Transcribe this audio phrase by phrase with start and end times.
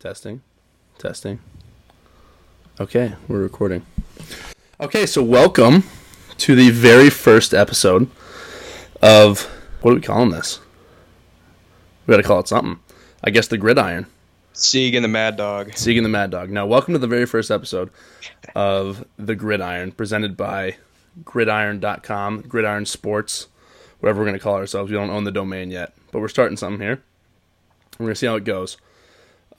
[0.00, 0.40] Testing.
[0.96, 1.40] Testing.
[2.80, 3.84] Okay, we're recording.
[4.80, 5.84] Okay, so welcome
[6.38, 8.08] to the very first episode
[9.02, 9.42] of
[9.82, 10.58] what are we calling this?
[12.06, 12.80] We gotta call it something.
[13.22, 14.06] I guess the gritiron.
[14.54, 15.76] Sieg and the Mad Dog.
[15.76, 16.48] Sieg and the Mad Dog.
[16.48, 17.90] Now, welcome to the very first episode
[18.54, 20.76] of the Gritiron, presented by
[21.24, 23.48] Gritiron.com, Gritiron Sports,
[23.98, 24.90] whatever we're gonna call ourselves.
[24.90, 27.02] We don't own the domain yet, but we're starting something here.
[27.98, 28.78] We're gonna see how it goes.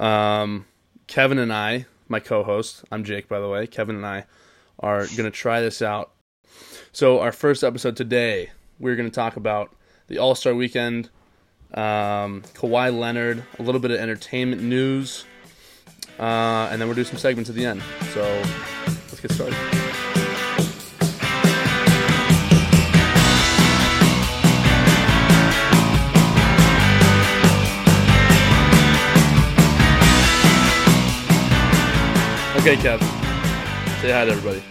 [0.02, 0.66] Um,
[1.06, 3.68] Kevin and I, my co-host, I'm Jake, by the way.
[3.68, 4.26] Kevin and I
[4.80, 6.12] are gonna try this out.
[6.92, 8.50] So, our first episode today,
[8.80, 9.74] we're gonna talk about
[10.08, 11.10] the All Star Weekend,
[11.76, 15.24] um, Kawhi Leonard, a little bit of entertainment news,
[16.20, 17.84] uh, and then we'll do some segments at the end.
[18.14, 18.24] So,
[18.88, 19.81] let's get started.
[32.62, 33.00] Okay, Kev.
[34.02, 34.64] Say hi to everybody.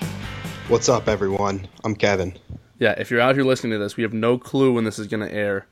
[0.68, 1.66] What's up, everyone?
[1.82, 2.38] I'm Kevin.
[2.78, 5.08] Yeah, if you're out here listening to this, we have no clue when this is
[5.08, 5.66] going to air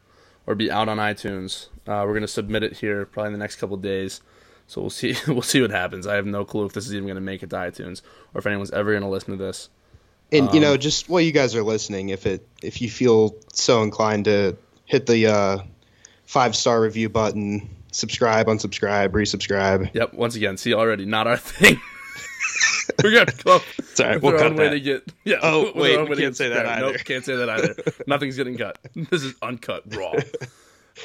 [0.44, 1.68] or be out on iTunes.
[1.86, 4.20] Uh, we're going to submit it here probably in the next couple of days.
[4.66, 5.14] So we'll see.
[5.28, 6.08] We'll see what happens.
[6.08, 8.02] I have no clue if this is even going to make it to iTunes
[8.34, 9.68] or if anyone's ever going to listen to this.
[10.32, 13.84] And you know, just while you guys are listening, if it if you feel so
[13.84, 14.56] inclined to
[14.86, 15.58] hit the uh,
[16.24, 19.94] five star review button, subscribe, unsubscribe, resubscribe.
[19.94, 20.14] Yep.
[20.14, 21.80] Once again, see already not our thing.
[23.02, 24.70] Come up It's all right, with we'll cut way that.
[24.74, 25.12] to get.
[25.24, 25.36] Yeah.
[25.42, 26.92] Oh, wait, we can't say that either.
[26.92, 27.74] Nope, can't say that either.
[28.06, 28.78] Nothing's getting cut.
[29.10, 30.14] This is uncut, raw.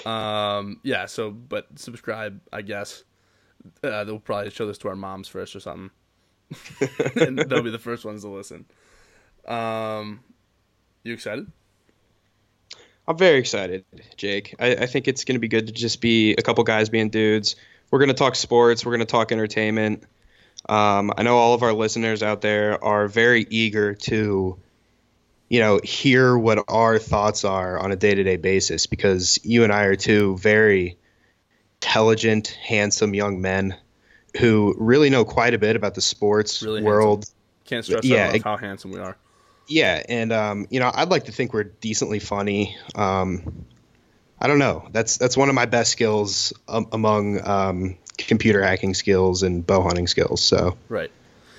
[0.06, 0.80] um.
[0.84, 1.06] Yeah.
[1.06, 3.04] So, but subscribe, I guess.
[3.84, 5.90] Uh, they'll probably show this to our moms first or something,
[7.16, 8.66] and they'll be the first ones to listen.
[9.48, 10.20] Um,
[11.04, 11.50] you excited?
[13.08, 13.86] I'm very excited,
[14.18, 14.56] Jake.
[14.60, 17.10] I, I think it's going to be good to just be a couple guys being
[17.10, 17.56] dudes.
[17.92, 18.86] We're going to talk sports.
[18.86, 20.04] We're going to talk entertainment.
[20.68, 24.58] Um, I know all of our listeners out there are very eager to,
[25.50, 29.84] you know, hear what our thoughts are on a day-to-day basis because you and I
[29.84, 30.98] are two very
[31.82, 33.76] intelligent, handsome young men
[34.40, 37.26] who really know quite a bit about the sports Really world.
[37.66, 39.18] Can't stress Yeah, enough how handsome we are.
[39.68, 42.78] Yeah, and um, you know, I'd like to think we're decently funny.
[42.96, 43.66] Um,
[44.44, 44.88] I don't know.
[44.92, 49.82] That's that's one of my best skills um, among um, computer hacking skills and bow
[49.82, 50.42] hunting skills.
[50.42, 51.10] So Right.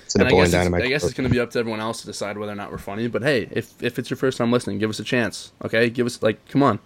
[0.05, 0.53] it's a And I guess.
[0.53, 2.71] I guess it's going to be up to everyone else to decide whether or not
[2.71, 3.07] we're funny.
[3.07, 5.51] But hey, if if it's your first time listening, give us a chance.
[5.63, 6.79] Okay, give us like, come on,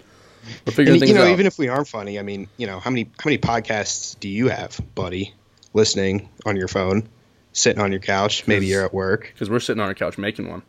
[0.66, 1.32] we're figuring and, things you know, out.
[1.34, 4.30] even if we aren't funny, I mean, you know, how many how many podcasts do
[4.30, 5.34] you have, buddy?
[5.74, 7.10] Listening on your phone,
[7.52, 8.48] sitting on your couch.
[8.48, 9.32] Maybe you're at work.
[9.34, 10.64] because we're sitting on our couch making one.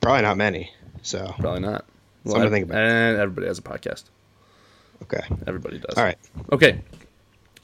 [0.00, 0.70] Probably not many.
[1.02, 1.84] So Probably not.
[2.26, 2.82] Something to think about.
[2.82, 4.04] And everybody has a podcast.
[5.02, 5.22] Okay.
[5.46, 5.96] Everybody does.
[5.96, 6.18] All right.
[6.52, 6.80] Okay,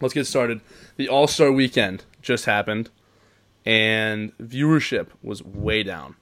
[0.00, 0.60] let's get started.
[0.96, 2.90] The All Star Weekend just happened,
[3.64, 6.16] and viewership was way down.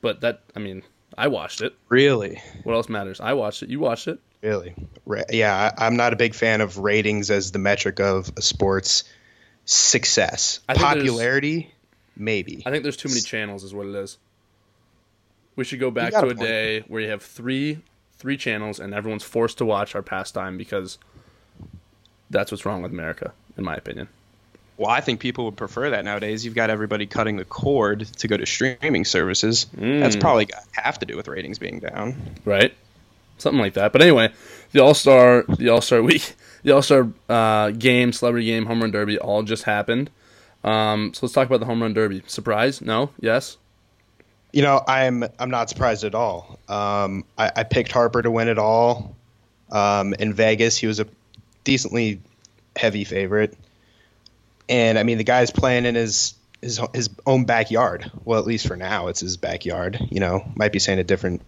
[0.00, 0.82] But that, I mean,
[1.16, 1.74] I watched it.
[1.88, 2.40] Really.
[2.62, 3.20] What else matters?
[3.20, 3.68] I watched it.
[3.68, 4.20] You watched it.
[4.40, 4.74] Really?
[5.30, 9.02] Yeah, I, I'm not a big fan of ratings as the metric of a sport's
[9.64, 10.60] success.
[10.68, 11.74] I Popularity,
[12.16, 12.62] maybe.
[12.64, 14.18] I think there's too many channels, is what it is.
[15.56, 16.38] We should go back to a a point.
[16.38, 17.78] day where you have three
[18.18, 20.98] three channels and everyone's forced to watch our pastime because
[22.30, 24.08] that's what's wrong with America, in my opinion.
[24.76, 26.44] Well, I think people would prefer that nowadays.
[26.44, 29.66] You've got everybody cutting the cord to go to streaming services.
[29.72, 30.20] That's Mm.
[30.20, 32.14] probably got have to do with ratings being down.
[32.44, 32.72] Right?
[33.38, 33.92] Something like that.
[33.92, 34.32] But anyway,
[34.72, 38.80] the All Star the All Star week the All Star uh, game, celebrity game, home
[38.80, 40.10] run derby all just happened.
[40.64, 42.22] Um, so let's talk about the home run derby.
[42.26, 42.80] Surprise?
[42.80, 43.10] No?
[43.20, 43.56] Yes?
[44.52, 46.58] You know, I'm I'm not surprised at all.
[46.68, 49.14] Um, I, I picked Harper to win it all.
[49.70, 51.06] Um, in Vegas, he was a
[51.64, 52.20] decently
[52.76, 53.56] heavy favorite,
[54.68, 58.10] and I mean the guy's playing in his his his own backyard.
[58.24, 59.98] Well, at least for now, it's his backyard.
[60.10, 61.42] You know, might be saying a different,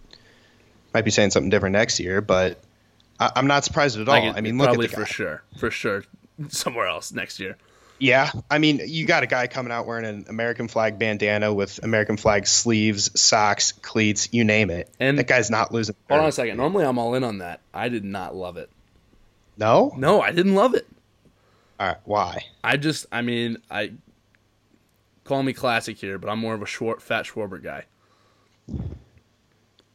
[0.93, 2.59] might be saying something different next year, but
[3.19, 4.15] I, I'm not surprised at all.
[4.15, 5.43] I, could- mean, look at probably the for sure.
[5.57, 6.03] For sure.
[6.49, 7.57] Somewhere else next year.
[8.01, 11.79] Yeah, I mean, you got a guy coming out wearing an American flag bandana with
[11.83, 14.89] American flag sleeves, socks, cleats, you name it.
[14.99, 15.95] And- that guy's not losing.
[16.09, 16.57] Hold on a second.
[16.57, 17.59] Normally I'm all in on that.
[17.75, 18.71] I did not love it.
[19.55, 19.93] No.
[19.95, 20.87] No, I didn't love it.
[21.79, 21.97] All right.
[22.05, 22.45] Why?
[22.63, 23.91] I just, I mean, I
[25.23, 27.83] call me classic here, but I'm more of a short, fat Schwarber guy.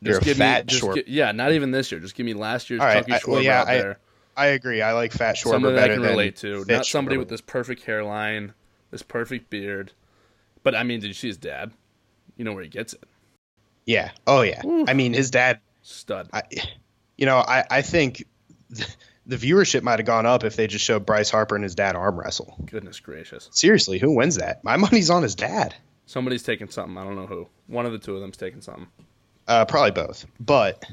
[0.01, 0.95] You're a fat me, just Schwarber.
[0.95, 2.01] gi- yeah, not even this year.
[2.01, 3.99] Just give me last year's All right, chunky I- Schwarber well, yeah, out I- there.
[4.37, 4.83] I agree.
[4.83, 6.65] I like Fat Schwarber somebody that I can relate to.
[6.69, 7.21] Not somebody Schwarber.
[7.21, 8.53] with this perfect hairline,
[8.91, 9.93] this perfect beard.
[10.63, 11.73] But I mean, did you see his dad?
[12.37, 13.05] You know where he gets it.
[13.87, 14.11] Yeah.
[14.27, 14.63] Oh yeah.
[14.87, 15.61] I mean, his dad.
[15.83, 16.29] Stud.
[16.33, 16.43] I,
[17.17, 18.25] you know, I I think
[19.27, 21.97] the viewership might have gone up if they just showed Bryce Harper and his dad
[21.97, 22.57] arm wrestle.
[22.67, 23.49] Goodness gracious.
[23.53, 24.63] Seriously, who wins that?
[24.65, 25.75] My money's on his dad.
[26.07, 26.97] Somebody's taking something.
[26.97, 27.49] I don't know who.
[27.67, 28.87] One of the two of them's taking something.
[29.49, 30.27] Uh, probably both.
[30.39, 30.85] But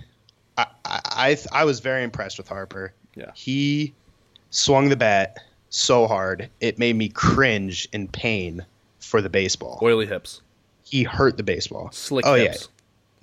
[0.58, 2.94] I, I, I, I was very impressed with Harper.
[3.16, 3.32] Yeah.
[3.34, 3.94] He
[4.50, 5.38] swung the bat
[5.70, 8.66] so hard it made me cringe in pain
[9.00, 9.80] for the baseball.
[9.82, 10.42] Oily hips.
[10.84, 11.90] He hurt the baseball.
[11.92, 12.62] Slick oh hips.
[12.62, 12.68] yeah,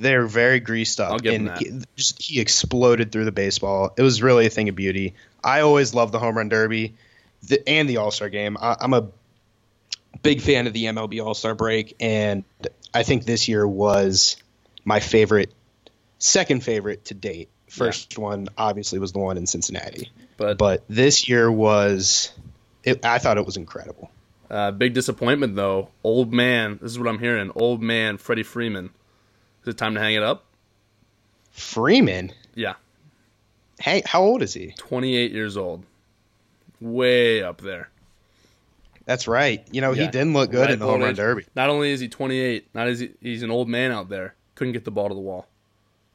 [0.01, 1.13] they're very greased up.
[1.13, 1.59] I'll give him that.
[1.59, 3.95] He, just he exploded through the baseball.
[3.97, 5.15] It was really a thing of beauty.
[5.45, 6.95] I always love the home run derby,
[7.47, 8.57] the, and the All Star game.
[8.61, 9.09] I, I'm a
[10.23, 12.45] big fan of the MLB All Star break, and
[12.93, 14.37] I think this year was
[14.85, 15.53] my favorite,
[16.19, 17.49] second favorite to date.
[17.71, 22.33] First one obviously was the one in Cincinnati, But, but this year was.
[22.83, 24.11] It, I thought it was incredible.
[24.51, 25.89] uh, big disappointment though.
[26.03, 26.79] Old man.
[26.83, 27.53] This is what I'm hearing.
[27.55, 28.91] Old man Freddie Freeman.
[29.63, 30.45] Is it time to hang it up?
[31.51, 32.75] Freeman, Yeah.
[33.81, 34.73] hey, how old is he?
[34.79, 35.85] 28 years old.
[36.81, 37.91] Way up there.
[39.05, 39.67] That's right.
[39.71, 41.45] You know, he didn't look good Right in the home run derby.
[41.57, 44.35] Not only is he 28, not is he, he's an old man out there.
[44.55, 45.47] Couldn't get the ball to the wall.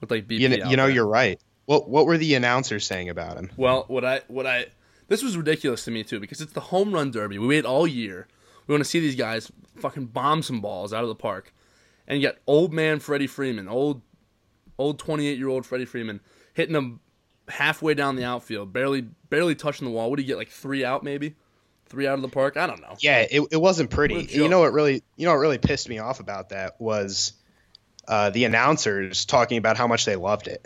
[0.10, 1.40] Looked like BP You know, you know you're right.
[1.66, 3.52] What what were the announcers saying about him?
[3.58, 4.68] Well, what I what I
[5.08, 7.40] this was ridiculous to me too because it's the home run derby.
[7.40, 8.28] We wait all year.
[8.68, 11.54] We want to see these guys fucking bomb some balls out of the park,
[12.08, 14.02] and got old man Freddie Freeman, old
[14.78, 16.20] old 28 year old Freddie Freeman
[16.54, 17.00] hitting them
[17.48, 20.10] halfway down the outfield, barely barely touching the wall.
[20.10, 21.36] What do you get like three out maybe,
[21.88, 22.58] three out of the park?
[22.58, 22.96] I don't know.
[23.00, 24.26] Yeah, it, it wasn't pretty.
[24.26, 27.34] You know what really you know what really pissed me off about that was
[28.08, 30.66] uh, the announcers talking about how much they loved it.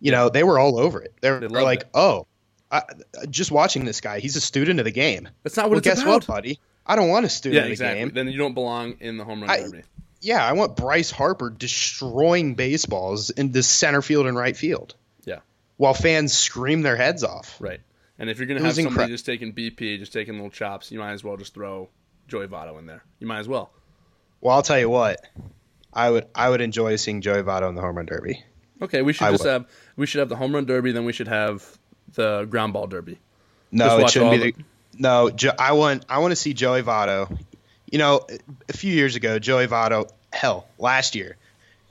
[0.00, 1.14] You know, they were all over it.
[1.20, 1.88] They were They loved like, it.
[1.94, 2.26] "Oh,
[2.70, 2.82] I,
[3.30, 4.20] just watching this guy.
[4.20, 6.10] He's a student of the game." That's not what Well, it's guess about.
[6.12, 6.60] what, buddy?
[6.86, 8.00] I don't want a student Yeah, of the exactly.
[8.00, 8.10] game.
[8.14, 9.82] Then you don't belong in the home run I- derby.
[10.20, 14.96] Yeah, I want Bryce Harper destroying baseballs in the center field and right field.
[15.24, 15.38] Yeah.
[15.76, 17.56] While fans scream their heads off.
[17.60, 17.80] Right.
[18.18, 20.90] And if you're gonna It have somebody incre- just taking BP, just taking little chops,
[20.90, 21.88] you might as well just throw
[22.26, 23.04] Joey Votto in there.
[23.20, 23.70] You might as well.
[24.40, 25.20] Well, I'll tell you what.
[25.92, 28.44] I would I would enjoy seeing Joey Votto in the home run derby.
[28.80, 29.50] Okay, we should I just would.
[29.50, 31.78] have we should have the home run derby, then we should have
[32.14, 33.18] the ground ball derby.
[33.70, 34.54] No, it shouldn't be the.
[34.98, 37.38] No, jo- I want I want to see Joey Votto.
[37.90, 38.26] You know,
[38.68, 40.10] a few years ago, Joey Votto.
[40.32, 41.36] Hell, last year,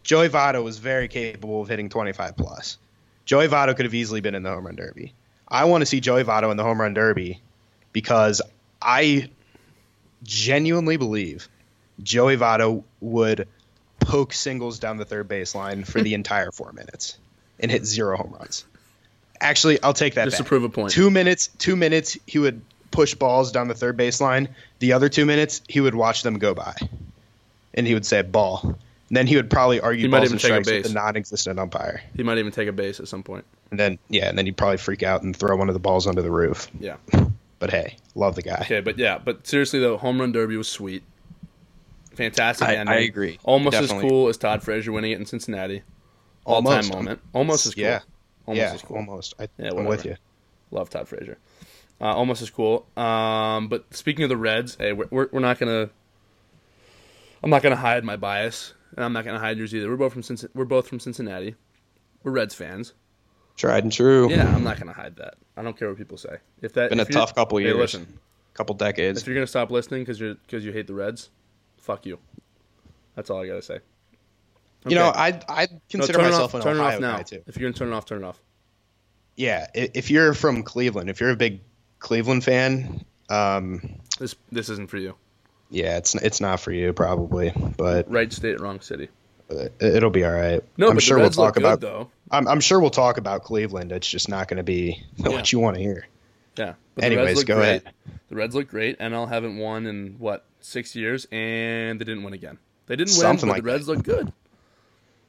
[0.03, 2.77] Joey Votto was very capable of hitting 25 plus.
[3.25, 5.13] Joey Votto could have easily been in the home run derby.
[5.47, 7.41] I want to see Joey Votto in the home run derby
[7.93, 8.41] because
[8.81, 9.29] I
[10.23, 11.49] genuinely believe
[12.03, 13.47] Joey Votto would
[14.07, 17.17] poke singles down the third baseline for the entire four minutes
[17.59, 18.65] and hit zero home runs.
[19.39, 20.91] Actually, I'll take that Just to prove a point.
[20.91, 24.47] Two minutes, two minutes, he would push balls down the third baseline.
[24.79, 26.73] The other two minutes, he would watch them go by,
[27.75, 28.61] and he would say ball.
[28.63, 30.83] And then he would probably argue He might balls even and take a strikes with
[30.83, 30.87] base.
[30.87, 32.01] the non-existent umpire.
[32.15, 33.45] He might even take a base at some point.
[33.71, 36.07] And then yeah, and then he'd probably freak out and throw one of the balls
[36.07, 36.67] under the roof.
[36.79, 36.95] Yeah.
[37.59, 38.59] But hey, love the guy.
[38.61, 41.03] Okay, but yeah, but seriously though, home run derby was sweet.
[42.17, 42.95] Fantastic I- ending.
[42.95, 43.39] I agree.
[43.43, 44.05] Almost Definitely.
[44.05, 45.83] as cool as Todd Frazier winning it in Cincinnati.
[46.45, 46.93] All time Almost.
[46.93, 47.19] moment.
[47.33, 47.83] Almost as cool.
[47.83, 47.99] Yeah.
[48.45, 48.97] Almost yeah, as cool.
[48.97, 49.35] almost.
[49.39, 50.15] I, Yeah, I'm with you.
[50.71, 51.37] Love Todd Frazier.
[51.99, 52.85] Uh, almost as cool.
[52.95, 55.89] Um, but speaking of the Reds, hey, we're, we're, we're not gonna.
[57.43, 59.89] I'm not gonna hide my bias, and I'm not gonna hide yours either.
[59.89, 61.55] We're both from Cincin- We're both from Cincinnati.
[62.23, 62.93] We're Reds fans.
[63.55, 64.29] Tried and true.
[64.29, 65.35] Yeah, I'm not gonna hide that.
[65.55, 66.37] I don't care what people say.
[66.61, 67.77] If that Been a if you're- tough couple hey, years.
[67.77, 68.19] listen,
[68.53, 69.21] Couple decades.
[69.21, 71.29] if you're gonna stop listening because you're because you hate the Reds,
[71.87, 72.19] fuck you.
[73.15, 73.79] That's all I gotta say.
[74.87, 77.17] You know, I I consider turn myself off, an turn it Ohio off now.
[77.17, 77.41] guy too.
[77.47, 78.39] If you're gonna turn it off, turn it off.
[79.35, 81.61] Yeah, if you're from Cleveland, if you're a big
[81.99, 85.15] Cleveland fan, um, This this isn't for you.
[85.69, 89.09] yeah, it's it's not for you probably, but Right state, wrong city.
[89.51, 90.63] uh, it'll be all right.
[90.77, 91.79] No, I'm but sure the we'll talk look about.
[91.81, 92.11] good though.
[92.31, 93.91] I'm, I'm sure we'll talk about Cleveland.
[93.91, 95.29] It's just not going to be Yeah.
[95.29, 96.05] what you want to hear.
[96.57, 96.73] Yeah.
[96.99, 97.63] Anyways, go great.
[97.83, 97.83] ahead.
[98.29, 98.99] The Reds look great.
[98.99, 102.57] NL haven't won in what six years, and they didn't win again.
[102.87, 104.31] They didn't win, Something but like the Reds look good.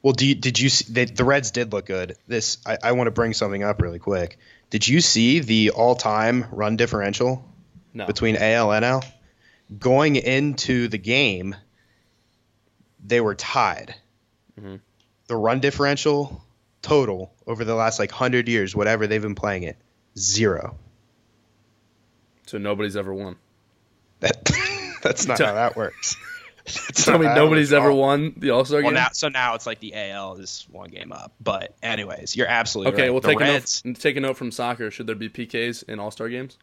[0.01, 2.15] Well, do you, did you see they, the Reds did look good?
[2.27, 4.37] This I, I want to bring something up really quick.
[4.69, 7.43] Did you see the all-time run differential
[7.93, 9.03] No, between AL and NL?
[9.77, 11.55] Going into the game,
[13.05, 13.93] they were tied.
[14.59, 14.79] Mhm.
[15.27, 16.43] The run differential
[16.81, 19.75] total over the last like hundred years, whatever they've been playing it,
[20.17, 20.77] zero.
[22.45, 23.35] so nobody's ever won.
[24.21, 24.43] That
[25.03, 26.15] that's not how that works.
[26.65, 27.97] That's Tell me nobody's ever all.
[27.97, 28.95] won the All Star Well, game.
[28.95, 31.31] now, so now it's like the AL is one game up.
[31.41, 33.09] But anyways, you're absolutely okay, right.
[33.11, 33.99] we'll the take Reds, a note.
[33.99, 34.91] Take a note from soccer.
[34.91, 36.59] Should there be PKs in All Star games?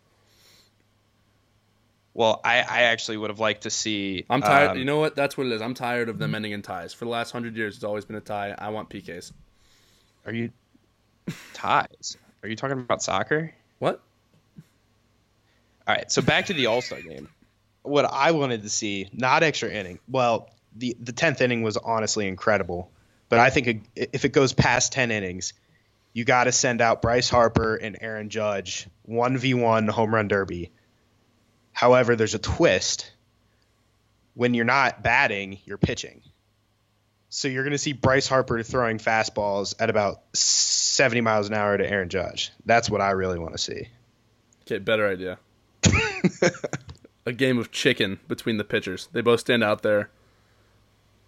[2.14, 4.24] Well, I, I actually would have liked to see.
[4.30, 4.70] I'm tired.
[4.72, 5.16] um, you know what?
[5.16, 5.60] That's what it is.
[5.60, 6.94] I'm tired of them ending in ties.
[6.94, 8.54] For the last hundred years, it's always been a tie.
[8.56, 9.32] I want PKs.
[10.24, 10.50] Are you?
[11.52, 12.16] ties.
[12.44, 13.52] Are you talking about soccer?
[13.80, 14.00] What?
[15.88, 17.28] All right, so back to the All Star game.
[17.86, 19.98] What I wanted to see, not extra inning.
[20.08, 22.90] Well, the the tenth inning was honestly incredible,
[23.28, 25.52] but I think it, if it goes past ten innings,
[26.12, 30.28] you got to send out Bryce Harper and Aaron Judge one v one home run
[30.28, 30.72] derby.
[31.72, 33.12] However, there's a twist.
[34.34, 36.22] When you're not batting, you're pitching.
[37.28, 41.76] So you're going to see Bryce Harper throwing fastballs at about 70 miles an hour
[41.76, 42.50] to Aaron Judge.
[42.64, 43.88] That's what I really want to see.
[44.62, 45.38] Okay, better idea.
[47.26, 49.08] a game of chicken between the pitchers.
[49.12, 50.10] They both stand out there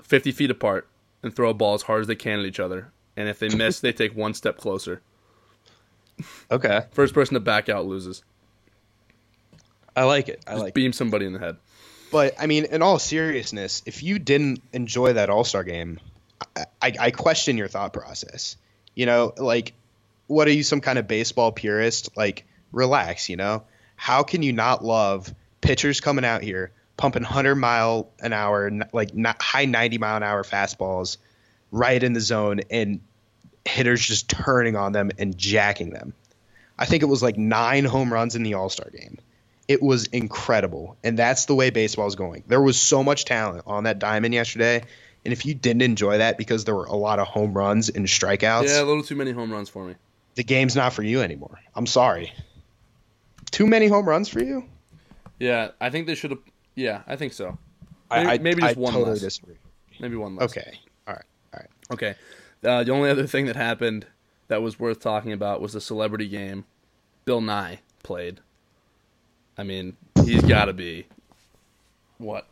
[0.03, 0.89] 50 feet apart
[1.23, 2.93] and throw a ball as hard as they can at each other.
[3.17, 5.03] And if they miss, they take one step closer.
[6.51, 8.23] Okay, First person to back out loses.
[9.95, 10.43] I like it.
[10.47, 10.69] I Just like.
[10.71, 10.75] it.
[10.75, 11.57] beam somebody in the head.
[12.11, 16.01] But I mean, in all seriousness, if you didn't enjoy that All Star game,
[16.57, 18.57] I, I, I question your thought process.
[18.95, 19.75] You know, like,
[20.27, 22.17] what are you, some kind of baseball purist?
[22.17, 23.29] Like, relax.
[23.29, 23.65] You know,
[23.97, 29.15] how can you not love pitchers coming out here pumping hundred mile an hour, like
[29.15, 31.17] not high ninety mile an hour fastballs,
[31.71, 33.01] right in the zone, and
[33.65, 36.13] hitters just turning on them and jacking them.
[36.79, 39.19] I think it was like nine home runs in the All Star game.
[39.69, 42.43] It was incredible, and that's the way baseball is going.
[42.47, 44.83] There was so much talent on that diamond yesterday,
[45.25, 48.07] and if you didn't enjoy that because there were a lot of home runs and
[48.07, 49.95] strikeouts, Yeah, a little too many home runs for me.
[50.37, 51.61] the game's not for you anymore.
[51.75, 52.33] I'm sorry.
[53.51, 54.65] Too many home runs for you?
[55.39, 56.41] Yeah, I think they should have.
[56.75, 57.59] Yeah, I think so.
[58.11, 59.21] I- Maybe- I, maybe just I one totally less.
[59.21, 59.57] disagree.
[60.01, 60.51] Maybe one less.
[60.51, 61.69] Okay, all right, all right.
[61.93, 62.15] Okay.
[62.65, 64.07] Uh, the only other thing that happened
[64.49, 66.65] that was worth talking about was the celebrity game.
[67.25, 68.41] Bill Nye played.
[69.57, 71.07] I mean, he's got to be
[72.19, 72.47] what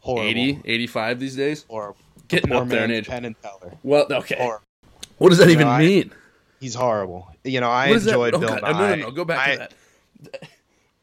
[0.00, 0.24] Horrible.
[0.28, 1.64] 80, 85 these days.
[1.68, 1.94] Or
[2.28, 3.06] Getting up there in age.
[3.08, 3.74] Penn and Teller.
[3.82, 4.36] Well, okay.
[4.38, 4.64] Horrible.
[5.18, 6.12] What does that even I- mean?
[6.60, 7.28] He's horrible.
[7.44, 8.10] You know, I What is that?
[8.12, 8.62] enjoyed Oh, Bill God.
[8.62, 8.72] Nye.
[8.72, 9.10] No, no, no.
[9.10, 9.58] Go back I- to
[10.30, 10.48] that.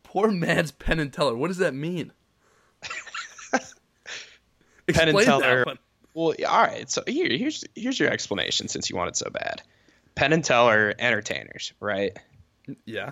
[0.09, 1.35] Poor man's Penn and Teller.
[1.35, 2.11] What does that mean?
[4.87, 5.65] Penn and Teller-.
[6.15, 6.89] Well, all right.
[6.89, 9.61] So here, here's here's your explanation since you want it so bad.
[10.15, 12.17] Penn and Teller entertainers, right?
[12.85, 13.11] Yeah,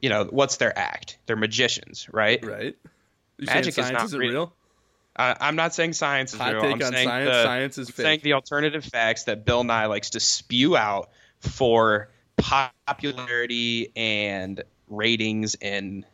[0.00, 1.18] You know what's their act?
[1.26, 2.44] They're magicians, right?
[2.44, 2.76] right.
[3.38, 4.18] You Magic is not real.
[4.18, 4.52] real?
[5.16, 6.64] I, I'm not saying science is Hot real.
[6.64, 7.30] I'm saying science.
[7.30, 11.10] the, science is I'm saying the alternative facts that Bill Nye likes to spew out
[11.38, 16.04] for popularity and ratings and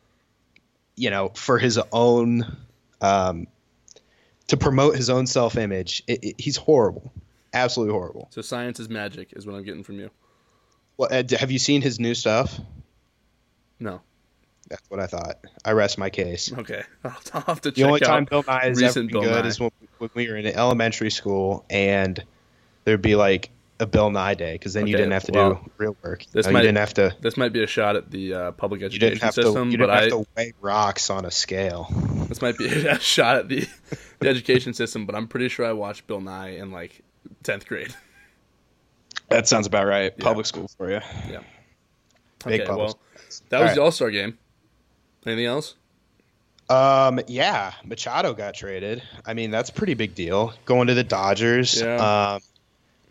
[0.96, 2.56] you know, for his own,
[3.00, 3.46] um,
[4.48, 6.02] to promote his own self image.
[6.36, 7.12] He's horrible.
[7.54, 8.28] Absolutely horrible.
[8.30, 10.10] So science is magic, is what I'm getting from you.
[10.98, 12.60] Well, Ed, have you seen his new stuff?
[13.78, 14.02] No.
[14.68, 15.38] That's what I thought.
[15.64, 16.52] I rest my case.
[16.52, 16.82] Okay.
[17.04, 18.06] I'll, I'll have to check The only out.
[18.06, 19.48] time Bill Nye is ever been Bill good Nye.
[19.48, 22.22] is when, when we were in elementary school and
[22.84, 23.50] there'd be like
[23.80, 26.24] a Bill Nye day because then you didn't have to well, do real work.
[26.32, 27.16] this You, know, might- you didn't have to.
[27.20, 29.42] This might be a shot at the uh, public You education didn't have to.
[29.42, 31.88] system, You but didn't have I to weigh rocks on a scale.
[32.28, 33.66] this might be a shot at the,
[34.20, 35.06] the education system.
[35.06, 37.02] But I'm pretty sure I watched Bill Nye in like
[37.42, 37.94] tenth grade.
[39.28, 40.12] that sounds about right.
[40.16, 40.24] Yeah.
[40.24, 41.00] Public school for you.
[41.28, 41.40] Yeah.
[42.44, 43.42] Big okay, public well, schools.
[43.48, 44.38] that was All the All Star game.
[45.26, 45.74] Anything else?
[46.70, 49.02] Um, yeah, Machado got traded.
[49.26, 50.54] I mean, that's a pretty big deal.
[50.66, 51.80] Going to the Dodgers.
[51.80, 52.34] Yeah.
[52.34, 52.40] Um,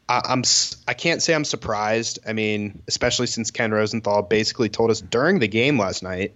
[0.10, 0.44] I, I'm
[0.88, 2.20] I can't say I'm surprised.
[2.28, 6.34] I mean, especially since Ken Rosenthal basically told us during the game last night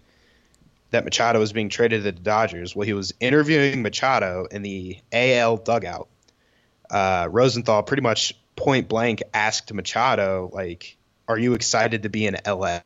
[0.92, 2.76] that Machado was being traded to the Dodgers.
[2.76, 6.08] Well, he was interviewing Machado in the AL dugout.
[6.90, 10.96] Uh, Rosenthal pretty much point blank asked Machado, like,
[11.28, 12.82] "Are you excited to be in LA?"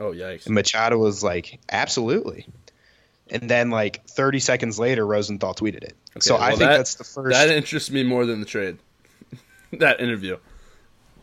[0.00, 0.46] Oh yikes!
[0.46, 2.46] And Machado was like, absolutely.
[3.30, 5.94] And then like 30 seconds later, Rosenthal tweeted it.
[6.20, 7.32] so well, I think that- that's the first.
[7.32, 8.78] That interests me more than the trade.
[9.80, 10.36] that interview.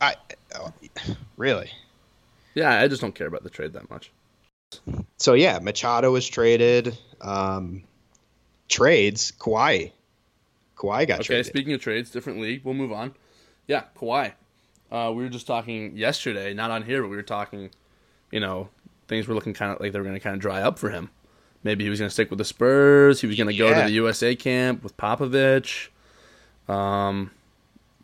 [0.02, 0.16] I,
[0.56, 0.74] oh,
[1.38, 1.72] really.
[2.56, 4.12] Yeah, I just don't care about the trade that much.
[5.18, 6.98] So yeah, Machado was traded.
[7.22, 7.84] Um,
[8.70, 9.92] trades, Kawhi.
[10.76, 11.46] Kawhi got Okay, traded.
[11.46, 12.62] speaking of trades, different league.
[12.64, 13.14] We'll move on.
[13.68, 14.34] Yeah, Kawhi.
[14.92, 17.70] Uh, we were just talking yesterday, not on here, but we were talking.
[18.32, 18.70] You know,
[19.08, 20.90] things were looking kind of like they were going to kind of dry up for
[20.90, 21.10] him.
[21.64, 23.22] Maybe he was going to stick with the Spurs.
[23.22, 25.88] He was going to go to the USA camp with Popovich.
[26.68, 27.32] Um,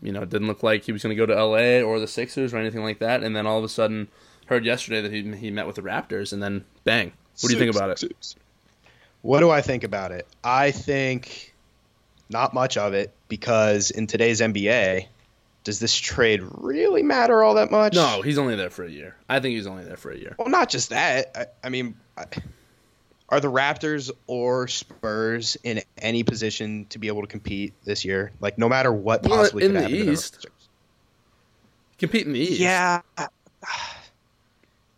[0.01, 2.07] you know, it didn't look like he was going to go to LA or the
[2.07, 3.23] Sixers or anything like that.
[3.23, 4.07] And then all of a sudden,
[4.45, 7.11] heard yesterday that he he met with the Raptors, and then bang.
[7.41, 8.35] What do you think about it?
[9.21, 10.27] What do I think about it?
[10.43, 11.53] I think
[12.29, 15.05] not much of it because in today's NBA,
[15.63, 17.93] does this trade really matter all that much?
[17.93, 19.15] No, he's only there for a year.
[19.27, 20.35] I think he's only there for a year.
[20.37, 21.31] Well, not just that.
[21.35, 22.25] I, I mean, I,
[23.29, 28.31] are the Raptors or Spurs in any position to be able to compete this year?
[28.41, 30.37] Like, no matter what Well, possibly in could the happen to the East.
[30.47, 30.67] Raptors.
[31.99, 32.59] Compete in the East.
[32.59, 33.01] Yeah,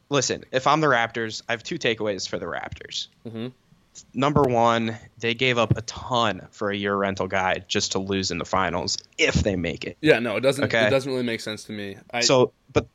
[0.09, 3.07] listen, if I'm the Raptors, I have two takeaways for the Raptors.
[3.27, 3.51] Mhm.
[4.13, 8.31] Number one, they gave up a ton for a year rental guy just to lose
[8.31, 9.97] in the finals if they make it.
[10.01, 10.63] Yeah, no, it doesn't.
[10.65, 10.87] Okay.
[10.87, 11.97] It doesn't really make sense to me.
[12.13, 12.87] I, So, but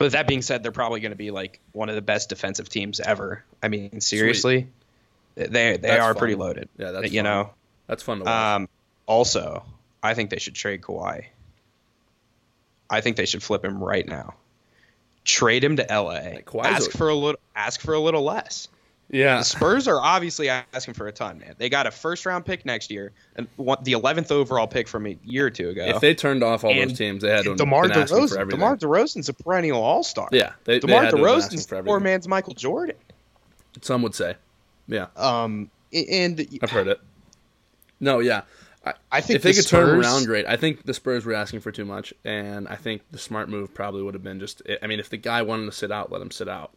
[0.00, 2.68] with that being said, they're probably going to be like one of the best defensive
[2.68, 3.44] teams ever.
[3.62, 4.66] I mean, seriously,
[5.34, 6.18] they they That's are fun.
[6.18, 6.68] pretty loaded.
[6.78, 7.24] Yeah, that's you fun.
[7.24, 7.50] know.
[7.86, 8.56] that's fun to watch.
[8.56, 8.68] Um,
[9.06, 9.64] also,
[10.02, 11.26] I think they should trade Kawhi.
[12.88, 14.34] I think they should flip him right now.
[15.24, 16.40] Trade him to LA.
[16.40, 17.40] Kawhi's ask a- for a little.
[17.54, 18.68] Ask for a little less.
[19.10, 21.54] Yeah, The Spurs are obviously asking for a ton, man.
[21.58, 25.18] They got a first round pick next year and the 11th overall pick from a
[25.24, 25.84] year or two ago.
[25.86, 28.38] if they turned off all And those teams, they had to DeMar been asking for
[28.38, 28.60] everything.
[28.60, 30.28] DeMar DeRozan's a perennial All Star.
[30.32, 32.96] yeah, they, they DeMar had to have been asking DeRozan's poor man's Michael Jordan.
[33.82, 34.36] Some would say,
[34.86, 37.00] yeah, Um, and I've heard it.
[37.98, 38.42] No, yeah.
[38.84, 40.46] I, I think if they the could turn around, great.
[40.46, 43.74] I think the Spurs were asking for too much, and I think the smart move
[43.74, 44.62] probably would have been just.
[44.82, 46.72] I mean, if the guy wanted to sit out, let him sit out.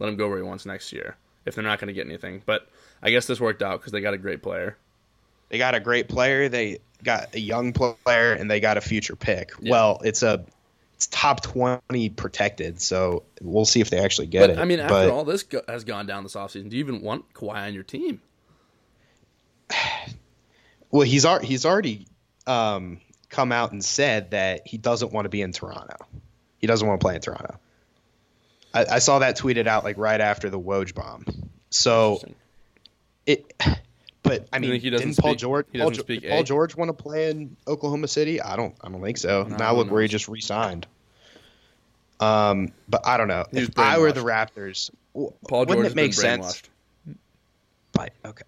[0.00, 1.16] Let him go where he wants next year.
[1.46, 2.68] If they're not going to get anything, but
[3.02, 4.76] I guess this worked out because they got a great player.
[5.50, 6.48] They got a great player.
[6.48, 9.52] They got a young player, and they got a future pick.
[9.60, 9.72] Yeah.
[9.72, 10.44] Well, it's a
[10.94, 14.58] it's top twenty protected, so we'll see if they actually get But it.
[14.58, 17.02] I mean, after But all this go- has gone down this offseason, do you even
[17.02, 18.20] want Kawhi on your team?
[20.90, 22.06] well, he's al- he's already
[22.46, 25.96] um, come out and said that he doesn't want to be in Toronto.
[26.58, 27.58] He doesn't want to play in Toronto.
[28.74, 31.24] I, I saw that tweeted out like right after the Woj bomb.
[31.70, 32.20] So
[33.26, 33.52] it.
[34.22, 36.28] But I mean, think he doesn't didn't Paul speak- George he Paul, doesn't Jo- speak
[36.30, 38.40] Paul George want to play in Oklahoma City?
[38.40, 38.74] I don't.
[38.80, 39.42] I don't think so.
[39.44, 40.86] No, now who look where he just re-signed.
[42.20, 43.44] Um, but I don't know.
[43.50, 44.20] He was If I were the.
[44.22, 46.62] Raptors, w- Paul wouldn't George it make sense?
[47.92, 48.44] But okay,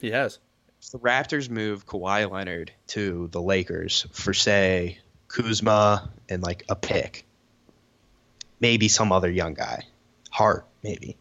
[0.00, 0.38] He has.
[0.82, 4.98] if the Raptors move Kawhi Leonard to the Lakers for say
[5.28, 7.24] Kuzma and like a pick,
[8.60, 9.84] maybe some other young guy,
[10.30, 11.16] Hart maybe.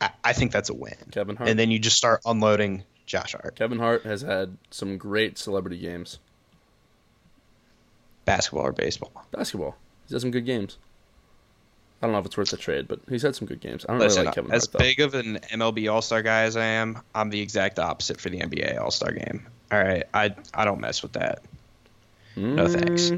[0.00, 0.94] I, I think that's a win.
[1.10, 1.48] Kevin Hart.
[1.48, 3.56] And then you just start unloading Josh Hart.
[3.56, 6.18] Kevin Hart has had some great celebrity games.
[8.24, 9.26] Basketball or baseball?
[9.32, 9.76] Basketball.
[10.04, 10.78] He's had some good games.
[12.02, 13.84] I don't know if it's worth the trade, but he's had some good games.
[13.86, 16.42] I don't Listen, really like Kevin as Hart big of an MLB All Star guy
[16.42, 19.46] as I am, I'm the exact opposite for the NBA All Star game.
[19.70, 21.42] All right, I I don't mess with that.
[22.36, 23.10] No thanks.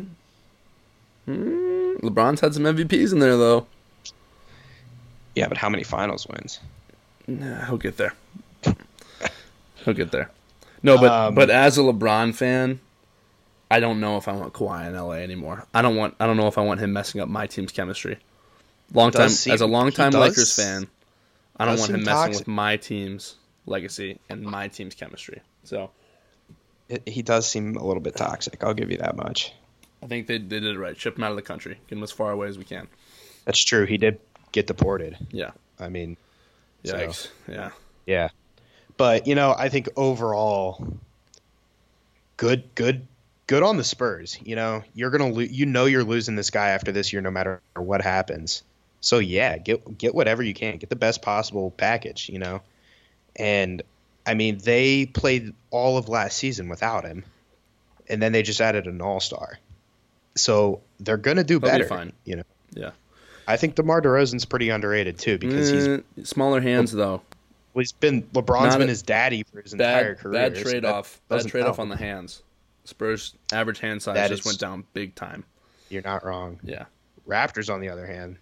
[1.28, 1.71] Mm.
[2.02, 3.66] LeBron's had some MVPs in there though.
[5.34, 6.60] Yeah, but how many finals wins?
[7.26, 8.12] Nah, he'll get there.
[9.84, 10.30] he'll get there.
[10.82, 12.80] No, but Um, but as a LeBron fan,
[13.70, 15.64] I don't know if I want Kawhi in LA anymore.
[15.72, 16.14] I don't want.
[16.20, 18.18] I don't know if I want him messing up my team's chemistry.
[18.92, 20.88] Long time seem- as a long time Lakers fan,
[21.56, 22.38] I don't want him messing toxic.
[22.40, 25.40] with my team's legacy and my team's chemistry.
[25.64, 25.90] So
[26.88, 28.62] It, he does seem a little bit toxic.
[28.62, 29.52] I'll give you that much.
[30.02, 30.98] I think they, they did it right.
[30.98, 31.78] Ship him out of the country.
[31.88, 32.88] Get him as far away as we can.
[33.44, 33.86] That's true.
[33.86, 34.18] He did
[34.52, 35.16] get deported.
[35.30, 35.50] Yeah.
[35.78, 36.16] I mean,
[36.84, 36.96] So-
[37.48, 37.70] Yeah.
[38.06, 38.28] yeah.
[38.96, 40.98] But you know, I think overall,
[42.36, 43.06] good, good,
[43.46, 44.38] good on the Spurs.
[44.42, 47.30] You know, you're gonna lo- you know you're losing this guy after this year, no
[47.30, 48.62] matter what happens.
[49.00, 52.28] So yeah, get get whatever you can, get the best possible package.
[52.28, 52.62] You know,
[53.36, 53.82] and
[54.26, 57.24] I mean they played all of last season without him,
[58.08, 59.58] and then they just added an All Star.
[60.34, 61.86] So they're gonna do They'll be better.
[61.88, 62.12] fine.
[62.24, 62.42] You know,
[62.74, 62.90] Yeah.
[63.46, 67.22] I think DeMar DeRozan's pretty underrated too because he's Eh, smaller hands though.
[67.74, 70.32] well, he's been LeBron's Not been a- his daddy for his entire career.
[70.50, 71.20] bad trade off.
[71.28, 72.42] Bad trade off on the hands.
[72.84, 75.44] Spurs average hand size That just is- went down big time.
[75.88, 76.58] You're not wrong.
[76.62, 76.84] Yeah.
[77.28, 78.36] Raptors, on the other hand,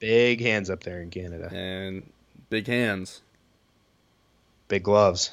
[0.00, 1.48] big hands up there in Canada.
[1.52, 2.10] And
[2.50, 3.22] big hands.
[4.68, 5.30] Big gloves,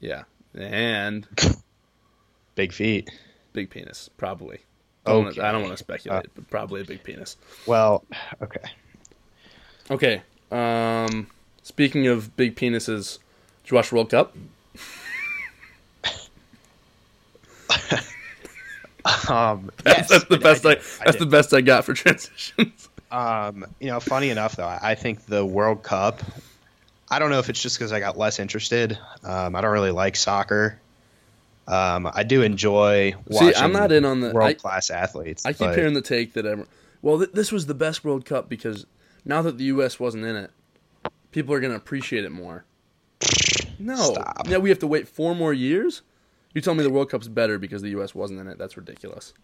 [0.00, 0.24] Yeah.
[0.54, 1.26] And
[2.54, 3.10] big feet.
[3.56, 4.60] Big penis, probably.
[5.06, 7.36] I don't, wanna, I don't want to speculate, but probably a big penis.
[7.66, 8.04] Well,
[8.42, 8.60] okay.
[9.90, 10.22] Okay.
[10.50, 11.28] Um,
[11.62, 13.18] speaking of big penises,
[13.64, 14.36] did you watch World Cup?
[19.30, 20.82] Um, That's, yes, that's the best I, did.
[21.00, 21.20] I that's did.
[21.20, 22.88] the best I got for transitions.
[23.10, 26.22] Um, you know, funny enough though, I I think the World Cup.
[27.08, 28.98] I don't know if it's just because I got less interested.
[29.22, 30.80] Um, I don't really like soccer.
[31.68, 33.60] Um, I do enjoy watching.
[33.62, 35.44] I'm not in on the- world class athletes.
[35.44, 36.68] I keep hearing the take that everyone,
[37.02, 38.86] well, th- this was the best World Cup because
[39.24, 39.98] now that the U.S.
[39.98, 40.50] wasn't in it,
[41.32, 42.64] people are going to appreciate it more.
[43.78, 44.46] No, Stop.
[44.48, 46.02] now we have to wait four more years.
[46.54, 48.14] You tell me the World Cup's better because the U.S.
[48.14, 48.58] wasn't in it?
[48.58, 49.34] That's ridiculous.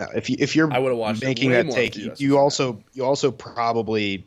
[0.00, 2.10] No, if you if you're I would've watched it making that take, if the US
[2.10, 4.26] was you also you also probably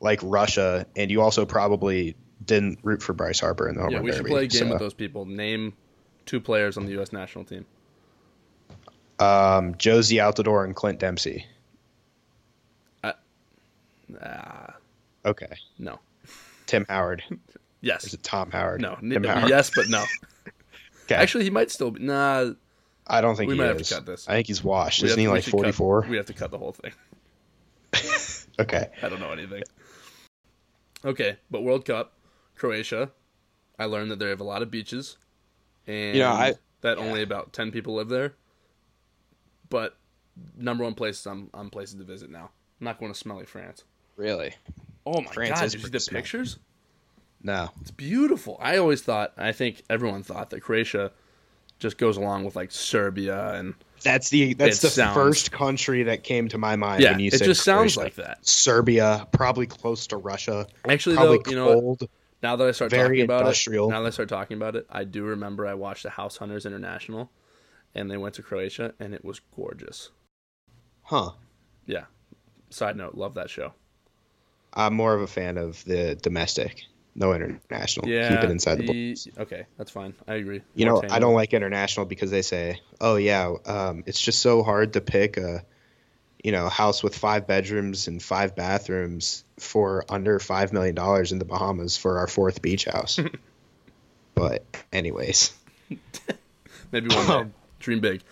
[0.00, 3.96] like Russia, and you also probably didn't root for Bryce Harper in the home Yeah,
[3.98, 5.26] run we should derby, play a game so, with those people.
[5.26, 5.72] Name
[6.26, 7.12] two players on the U.S.
[7.12, 7.64] national team.
[9.18, 11.46] Um, Jozy Altidore and Clint Dempsey.
[13.04, 14.74] Ah,
[15.24, 15.46] Okay.
[15.78, 15.98] no.
[16.66, 17.22] Tim Howard.
[17.84, 18.04] Yes.
[18.04, 18.80] Is it Tom Howard?
[18.80, 18.94] No.
[19.00, 19.50] Tim Howard.
[19.50, 20.04] Yes, but no.
[21.04, 21.16] Okay.
[21.16, 22.00] Actually, he might still be.
[22.00, 22.52] Nah.
[23.08, 24.28] I don't think we he might have to cut this.
[24.28, 25.02] I think he's washed.
[25.02, 26.06] we Isn't he like should cut- 44?
[26.08, 26.92] we have to cut the whole thing.
[28.60, 28.88] Okay.
[29.02, 29.62] I don't know anything.
[31.04, 32.12] Okay, but World Cup,
[32.54, 33.10] Croatia.
[33.80, 35.16] I learned that they have a lot of beaches,
[35.86, 38.34] and You know, I- that only about ten people live there.
[39.70, 39.96] But
[40.56, 42.50] number one place I'm I'm places to visit now.
[42.80, 43.84] I'm not going to smelly France.
[44.16, 44.54] Really?
[45.06, 45.70] Oh my France god!
[45.70, 46.58] Did you see the pictures?
[47.42, 47.70] No.
[47.80, 48.56] It's beautiful.
[48.60, 51.10] I always thought, I think everyone thought that Croatia
[51.80, 56.22] just goes along with like Serbia and That's the that's the sounds- first country that
[56.22, 58.46] came to my mind yeah, when you it said just sounds like that.
[58.46, 60.66] Serbia, probably close to Russia.
[60.88, 62.08] Actually, though, you know cold.
[62.42, 63.88] Now that I start Very talking about industrial.
[63.88, 66.38] it, now that I start talking about it, I do remember I watched the House
[66.38, 67.30] Hunters International,
[67.94, 70.10] and they went to Croatia, and it was gorgeous.
[71.02, 71.32] Huh.
[71.86, 72.04] Yeah.
[72.70, 73.74] Side note, love that show.
[74.74, 78.08] I'm more of a fan of the domestic, no international.
[78.08, 78.30] Yeah.
[78.30, 79.16] Keep it inside the the-.
[79.42, 80.14] Okay, that's fine.
[80.26, 80.62] I agree.
[80.74, 84.40] You More know, I don't like international because they say, "Oh yeah, um, it's just
[84.40, 85.64] so hard to pick a,
[86.42, 91.38] you know, house with five bedrooms and five bathrooms for under five million dollars in
[91.38, 93.18] the Bahamas for our fourth beach house."
[94.34, 95.52] but anyways,
[96.92, 97.32] Maybe one day.
[97.32, 98.22] Um, dream big.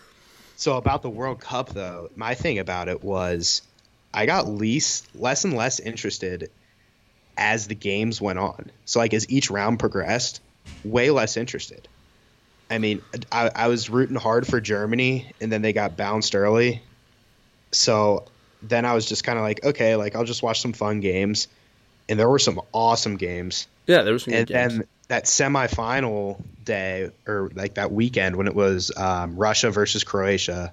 [0.56, 3.62] so about the World Cup though, my thing about it was,
[4.14, 6.50] I got least less and less interested
[7.36, 8.70] as the games went on.
[8.84, 10.40] So like as each round progressed,
[10.84, 11.88] way less interested.
[12.70, 16.82] I mean, I, I was rooting hard for Germany, and then they got bounced early.
[17.72, 18.26] So
[18.62, 21.48] then I was just kind of like, okay, like I'll just watch some fun games,
[22.08, 23.66] and there were some awesome games.
[23.86, 28.54] Yeah, there was some And then that semifinal day, or like that weekend when it
[28.54, 30.72] was um, Russia versus Croatia,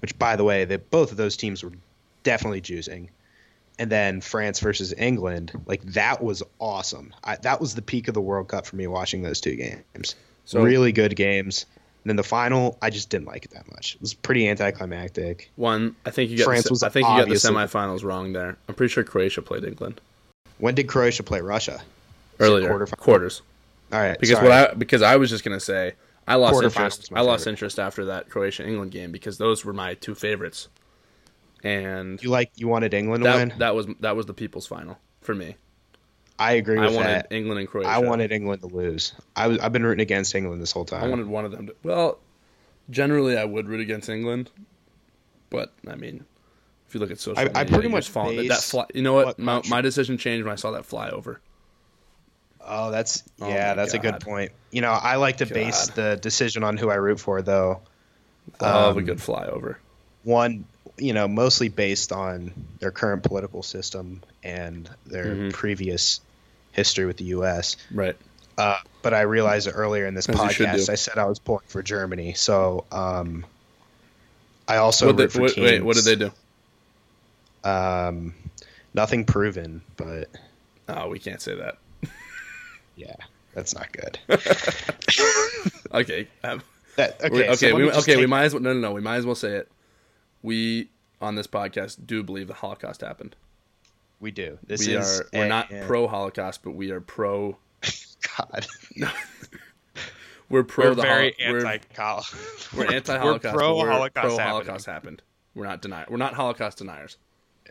[0.00, 1.72] which by the way, they, both of those teams were
[2.22, 3.08] definitely juicing.
[3.78, 7.12] And then France versus England, like that was awesome.
[7.24, 10.14] I, that was the peak of the World Cup for me watching those two games.
[10.44, 11.66] So- really good games.
[12.04, 13.94] And then the final, I just didn't like it that much.
[13.94, 15.50] It was pretty anticlimactic.
[15.56, 16.44] One, I think you got.
[16.44, 18.58] France the, was I think you got the semifinals wrong there.
[18.68, 20.00] I'm pretty sure Croatia played England
[20.58, 21.80] When did Croatia play Russia?
[22.40, 22.68] earlier.
[22.68, 22.98] quarterfinal?
[22.98, 23.42] Quarters.
[23.92, 24.48] All right, Because sorry.
[24.48, 25.94] what I because I was just gonna say
[26.28, 27.10] I lost interest.
[27.14, 27.50] I lost favorite.
[27.52, 30.68] interest after that Croatia England game because those were my two favorites,
[31.62, 33.58] and you like you wanted England to that win.
[33.58, 35.56] that was that was the people's final for me.
[36.38, 37.26] I agree I with wanted that.
[37.32, 37.88] England and Croatia.
[37.90, 39.12] I wanted England to lose.
[39.36, 41.04] I was, I've been rooting against England this whole time.
[41.04, 41.74] I wanted one of them to.
[41.84, 42.18] Well,
[42.90, 44.50] generally I would root against England,
[45.50, 46.24] but I mean,
[46.88, 48.84] if you look at social, I- media, I pretty much fall- that, that fly.
[48.94, 49.26] You know what?
[49.26, 51.36] what my, my decision changed when I saw that flyover.
[52.60, 54.50] oh, that's Oh yeah, that's a good point.
[54.72, 57.80] You know, I like to base the decision on who I root for, though.
[58.60, 59.76] Love a Um, good flyover.
[60.24, 60.64] One,
[60.98, 65.52] you know, mostly based on their current political system and their Mhm.
[65.52, 66.20] previous
[66.72, 67.76] history with the U.S.
[67.92, 68.16] Right.
[68.56, 70.88] Uh, but I realized earlier in this As podcast.
[70.90, 72.34] I said I was pulling for Germany.
[72.34, 73.44] So um,
[74.68, 77.68] I also What they, what, wait, what did they do?
[77.68, 78.34] Um,
[78.94, 80.28] nothing proven, but
[80.88, 81.78] Oh, we can't say that.
[82.96, 83.14] yeah,
[83.54, 84.18] that's not good.
[85.92, 86.26] Okay.
[86.42, 86.60] Um,
[86.96, 87.54] That, we- okay, okay.
[87.70, 88.16] so we, okay.
[88.16, 88.62] We might as well.
[88.62, 88.92] No, no, no.
[88.92, 89.68] We might as well say it.
[90.44, 90.90] We
[91.22, 93.34] on this podcast do believe the Holocaust happened.
[94.20, 94.58] we do.
[94.66, 95.26] This we is are.
[95.32, 97.56] We're a- not a- pro Holocaust, but we are pro.
[98.38, 98.66] God.
[100.50, 100.90] We're pro.
[100.90, 102.72] We're the very hol- we're- anti-Holocaust.
[102.74, 103.54] We're anti-Holocaust.
[103.54, 104.48] We're pro but we're Holocaust pro happening.
[104.50, 105.22] Holocaust happened.
[105.54, 106.04] We're not deny.
[106.08, 107.16] We're not Holocaust deniers.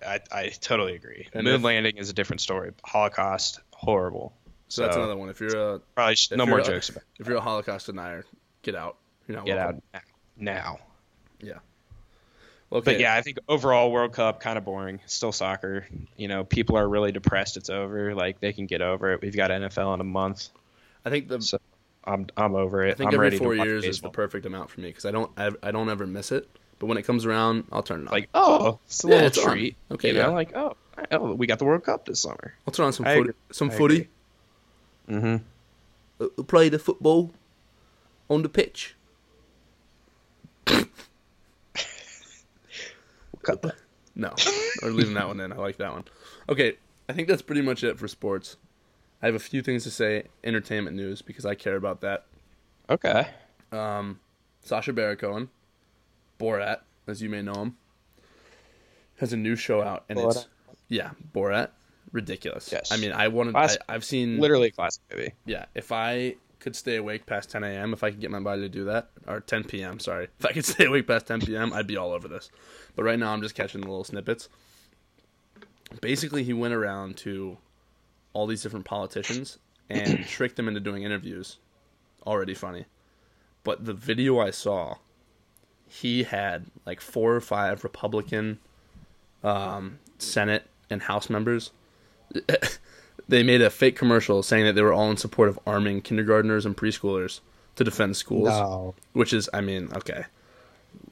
[0.06, 1.28] I, I totally agree.
[1.34, 2.72] And Moon if- landing is a different story.
[2.84, 4.34] Holocaust, horrible.
[4.70, 5.30] So, that's another one.
[5.30, 7.04] If you're a Probably should, no you're more a- jokes about.
[7.20, 8.26] if you're a Holocaust denier,
[8.64, 8.98] get out.
[9.28, 9.82] You're not Get welcome.
[9.94, 10.02] out.
[10.36, 10.80] Now,
[12.74, 12.94] Okay.
[12.94, 15.00] But yeah, I think overall World Cup kind of boring.
[15.06, 15.88] Still soccer.
[16.18, 17.56] You know, people are really depressed.
[17.56, 18.16] It's over.
[18.16, 19.22] Like they can get over it.
[19.22, 20.50] We've got NFL in a month.
[21.06, 21.60] I think the So
[22.04, 22.92] I'm I'm over it.
[22.92, 25.12] I think I'm every ready four years is the perfect amount for me because I
[25.12, 26.50] don't I, I don't ever miss it.
[26.80, 28.12] But when it comes around, I'll turn it on.
[28.12, 29.52] like oh, it's a Yeah, little it's on.
[29.52, 29.76] treat.
[29.92, 30.24] Okay, you yeah.
[30.24, 30.76] know, like oh,
[31.12, 32.56] oh, we got the World Cup this summer.
[32.68, 33.22] I'll turn on some I footy.
[33.30, 33.34] agree.
[33.52, 34.10] Some I footy.
[35.10, 35.36] Mm-hmm.
[36.20, 37.32] Uh, play the football
[38.30, 38.96] on the pitch.
[44.16, 44.34] No,
[44.82, 45.52] we're leaving that one in.
[45.52, 46.04] I like that one.
[46.48, 46.78] Okay,
[47.10, 48.58] I think that's pretty much it for sports.
[49.22, 52.26] I have a few things to say, entertainment news, because I care about that.
[52.90, 53.28] Okay.
[53.72, 54.20] Um,
[54.62, 55.50] Sacha Baron Cohen,
[56.40, 57.78] Borat, as you may know him,
[59.18, 60.48] has a new show out, and it's
[60.90, 61.70] yeah, Borat,
[62.12, 62.70] ridiculous.
[62.72, 62.92] Yes.
[62.92, 63.56] I mean, I wanted.
[63.56, 63.82] I, Classic.
[63.90, 65.34] I've seen Literally a classic movie.
[65.46, 68.62] Yeah, if I could stay awake past 10 a.m., if I could get my body
[68.62, 71.74] to do that, or 10 p.m., sorry, if I could stay awake past 10 p.m.,
[71.74, 72.50] I'd be all over this.
[72.96, 74.50] But right now, I'm just catching the little snippets.
[76.02, 77.58] basically he went around to
[78.32, 81.58] all these different politicians and tricked them into doing interviews.
[82.26, 82.86] Already funny.
[83.64, 84.96] But the video I saw,
[85.88, 88.60] he had like four or five Republican
[89.44, 91.72] um, Senate and House members.
[93.28, 96.66] they made a fake commercial saying that they were all in support of arming kindergartners
[96.66, 97.40] and preschoolers
[97.76, 98.96] to defend schools, No.
[99.14, 101.08] which is, I mean, okay, a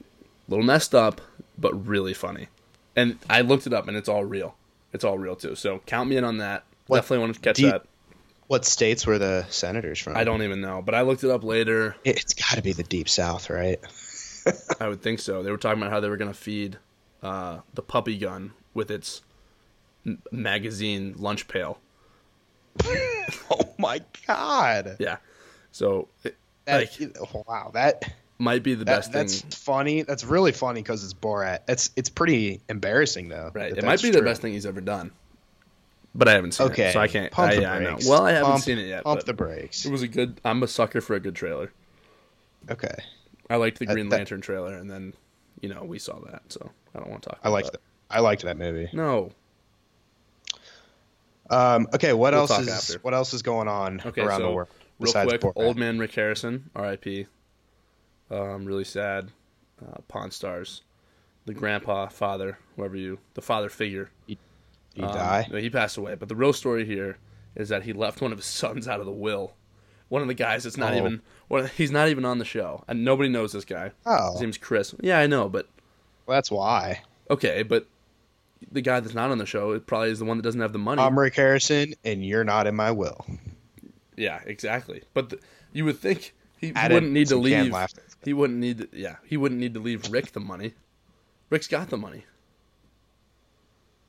[0.48, 1.20] little messed up,
[1.58, 2.48] but really funny.
[2.94, 4.54] And I looked it up, and it's all real.
[4.92, 5.54] It's all real too.
[5.54, 6.64] So count me in on that.
[6.86, 7.84] What- Definitely want to catch you- that.
[8.48, 10.14] What states were the senators from?
[10.14, 11.96] I don't even know, but I looked it up later.
[12.04, 13.80] It- It's got to be the deep south, right?
[14.80, 15.42] I would think so.
[15.42, 16.76] They were talking about how they were going to feed
[17.22, 19.22] uh, the puppy gun with its
[20.30, 21.78] magazine lunch pail.
[23.50, 24.96] Oh my god.
[24.98, 25.16] Yeah.
[25.72, 29.48] So it That, Like- oh, wow, that, might be the that best that's thing.
[29.50, 30.02] That's funny.
[30.02, 31.60] That's really funny because it's Borat.
[31.68, 33.50] It's it's pretty embarrassing though.
[33.54, 33.76] Right.
[33.76, 35.12] It might be the best thing he's ever done.
[36.14, 37.32] But I haven't seen Okay, it, so I can't.
[37.32, 38.06] Pump I, the yeah, I brakes.
[38.06, 39.04] Well, I haven't Pump- seen it yet.
[39.04, 39.86] Pump the brakes.
[39.86, 40.40] It was a good.
[40.44, 41.72] I'm a sucker for a good trailer.
[42.70, 42.94] Okay,
[43.48, 45.14] I liked the Green that- Lantern trailer, and then,
[45.62, 47.38] you know, we saw that, so I don't want to talk.
[47.42, 47.80] I liked that.
[48.10, 48.90] I liked that movie.
[48.92, 49.32] No.
[51.52, 52.98] Um, okay, what We'll else is after.
[53.02, 55.52] what else is going on Okay, around so the world real besides quick, Borat?
[55.56, 57.26] old man Rick Harrison, R.I.P.
[58.30, 59.30] Um, really sad.
[59.80, 60.82] Uh, Pawn Stars,
[61.44, 64.10] the grandpa, father, whoever you, the father figure.
[64.26, 64.38] He
[65.02, 65.48] Um, die.
[65.50, 66.14] no, he passed away.
[66.14, 67.18] But the real story here
[67.56, 69.54] is that he left one of his sons out of the will.
[70.08, 70.96] One of the guys that's not Oh.
[70.98, 71.22] even.
[71.48, 73.92] Well, he's not even on the show, and nobody knows this guy.
[74.06, 74.94] Oh, His name's Chris.
[75.00, 75.66] Yeah, I know, but
[76.26, 77.02] well, that's why.
[77.30, 77.86] okay, but
[78.70, 80.72] the guy that's not on the show it probably is the one that doesn't have
[80.72, 81.02] the money.
[81.02, 83.24] I'm Rick Harrison, and you're not in my will.
[84.16, 85.02] yeah, exactly.
[85.14, 85.38] But the,
[85.72, 87.74] you would think he, wouldn't need to leave.
[88.24, 88.78] He wouldn't need.
[88.78, 90.74] To, yeah, he wouldn't need to leave Rick the money.
[91.50, 92.24] Rick's got the money,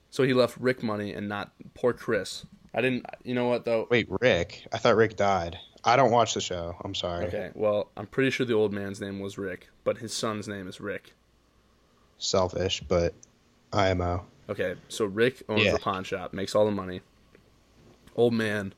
[0.10, 2.46] so he left Rick money and not poor Chris.
[2.74, 3.06] I didn't.
[3.24, 3.88] You know what though?
[3.90, 4.68] Wait, Rick?
[4.72, 5.58] I thought Rick died.
[5.84, 6.76] I don't watch the show.
[6.84, 7.26] I'm sorry.
[7.26, 10.68] Okay, well, I'm pretty sure the old man's name was Rick, but his son's name
[10.68, 11.14] is Rick.
[12.20, 13.14] Selfish, but
[13.74, 14.26] IMO.
[14.50, 15.74] Okay, so Rick owns Yeah.
[15.74, 17.02] the pawn shop, makes all the money.
[18.16, 18.74] Old man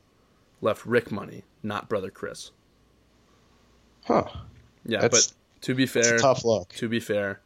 [0.60, 2.50] left Rick money, not brother Chris.
[4.04, 4.24] Huh.
[4.84, 6.68] Yeah, That's- but to be fair, tough look.
[6.74, 7.40] to be fair,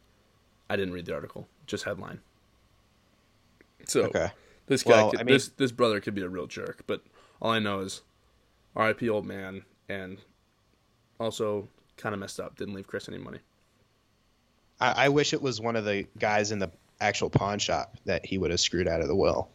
[0.69, 2.21] I didn't read the article, just headline.
[3.85, 4.31] So Okay.
[4.67, 7.03] this guy, Well, could, I mean- this this brother could be a real jerk, but
[7.41, 8.01] all I know is,
[8.75, 9.09] R.I.P.
[9.09, 10.21] old man, and
[11.19, 12.55] also kind of messed up.
[12.55, 13.39] Didn't leave Chris any money.
[14.79, 18.25] I, I wish it was one of the guys in the actual pawn shop that
[18.25, 19.49] he would have screwed out of the will.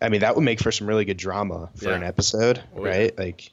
[0.00, 1.96] I mean, that would make for some really good drama for Yeah.
[1.96, 2.90] an episode, Oh, yeah.
[2.90, 3.18] right?
[3.18, 3.50] Like,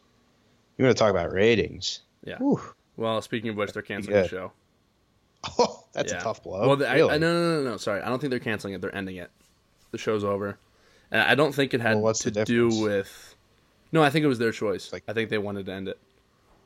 [0.77, 2.01] you want to talk about ratings?
[2.23, 2.37] Yeah.
[2.37, 2.61] Whew.
[2.97, 4.23] Well, speaking of which, they're canceling Yeah.
[4.23, 4.51] the show.
[5.59, 6.19] Oh, that's Yeah.
[6.19, 6.67] a tough blow.
[6.67, 7.13] Well, the, really?
[7.13, 7.77] I, no, no, no, no.
[7.77, 8.81] Sorry, I don't think they're canceling it.
[8.81, 9.29] They're ending it.
[9.91, 10.57] The show's over,
[11.11, 13.35] and I don't think it had Well, to do with.
[13.91, 14.91] No, I think it was their choice.
[14.91, 15.99] Like- I think they wanted to end it.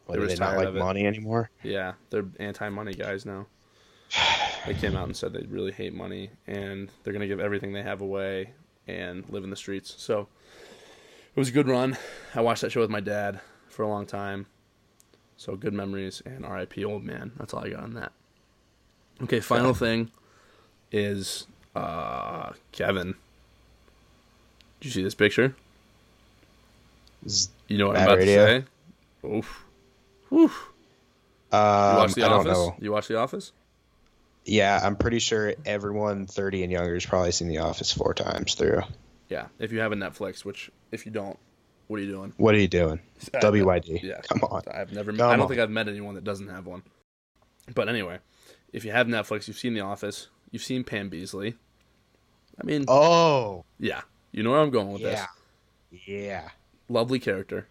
[0.05, 1.51] What, they they not like money anymore?
[1.62, 3.45] Yeah, they're anti-money guys now.
[4.65, 7.82] They came out and said they really hate money, and they're gonna give everything they
[7.84, 8.52] have away
[8.88, 9.93] and live in the streets.
[9.98, 10.28] So
[11.36, 11.98] it was a good run.
[12.36, 14.48] I watched that show with my dad for a long time.
[15.38, 16.84] So good memories and R.I.P.
[16.84, 17.32] old man.
[17.38, 18.12] That's all I got on that.
[19.24, 20.12] Okay, final thing
[20.91, 23.15] is uh, Kevin.
[24.82, 25.56] Did you see this picture?
[27.28, 28.45] Z- You know what I'm about radio?
[28.45, 29.28] to say?
[29.28, 29.65] Oof.
[30.32, 30.69] Oof.
[31.52, 32.69] You Um, watch The I Office?
[32.82, 33.52] You watch The Office?
[34.49, 38.55] Yeah, I'm pretty sure everyone 30 and younger has probably seen The Office four times
[38.55, 38.81] through.
[39.29, 39.47] Yeah.
[39.59, 41.38] If you have a Netflix, which if you don't,
[41.88, 42.33] what are you doing?
[42.38, 42.99] What are you doing?
[43.33, 44.01] Uh, WYD.
[44.01, 44.21] Yeah.
[44.21, 44.63] Come on.
[44.73, 45.12] I've never.
[45.12, 45.47] Come I don't on.
[45.49, 46.81] think I've met anyone that doesn't have one.
[47.75, 48.19] But anyway,
[48.73, 51.55] if you have Netflix, you've seen The Office, you've seen Pam Beesly.
[52.62, 55.27] I mean, Oh, yeah, you know where I'm going with yeah.
[55.91, 56.01] this.
[56.07, 56.49] Yeah.
[56.88, 57.67] Lovely character,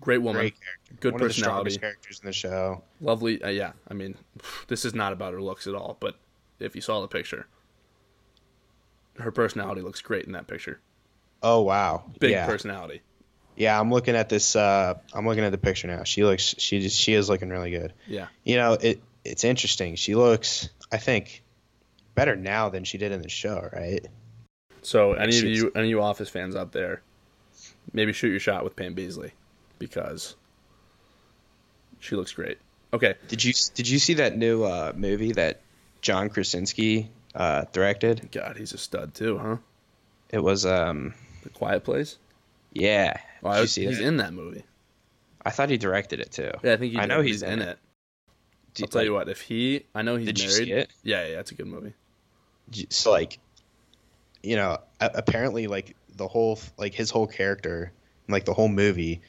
[0.00, 0.94] great woman, Great character.
[1.00, 2.82] good One of the personality, strongest characters in the show.
[3.00, 3.42] lovely.
[3.42, 4.16] Uh, yeah, I mean,
[4.68, 5.96] this is not about her looks at all.
[6.00, 6.16] But
[6.58, 7.46] if you saw the picture,
[9.18, 10.80] her personality looks great in that picture.
[11.42, 12.04] Oh wow.
[12.18, 12.46] Big yeah.
[12.46, 13.02] personality.
[13.56, 14.56] Yeah, I'm looking at this.
[14.56, 16.04] Uh, I'm looking at the picture now.
[16.04, 16.54] She looks.
[16.58, 17.92] She just, she is looking really good.
[18.06, 18.28] Yeah.
[18.44, 19.96] You know, it it's interesting.
[19.96, 20.70] She looks.
[20.92, 21.42] I think
[22.14, 23.68] better now than she did in the show.
[23.72, 24.06] Right.
[24.82, 27.02] So any of you, any of you Office fans out there,
[27.92, 29.32] maybe shoot your shot with Pam Beesly
[29.80, 30.36] because
[31.98, 32.58] she looks great.
[32.92, 35.60] Okay, Did you did you see that new uh, movie that
[36.02, 38.28] John Krasinski uh, directed?
[38.32, 39.56] God, he's a stud too, huh?
[40.30, 42.18] It was um The Quiet Place.
[42.72, 43.16] yeah.
[43.42, 44.04] Well, Did I- you see he's that?
[44.04, 44.64] in that movie.
[45.44, 46.50] I thought he directed it too.
[46.62, 47.78] Yeah, I think he I know he's, he's in in it.
[48.82, 49.28] I'll tell you what.
[49.28, 50.90] If he, I know he's Did you see it?
[51.02, 51.94] Yeah, yeah, it's a good movie.
[52.90, 53.38] So like,
[54.42, 57.92] you know, apparently like the whole like his whole character,
[58.28, 59.22] like the whole movie,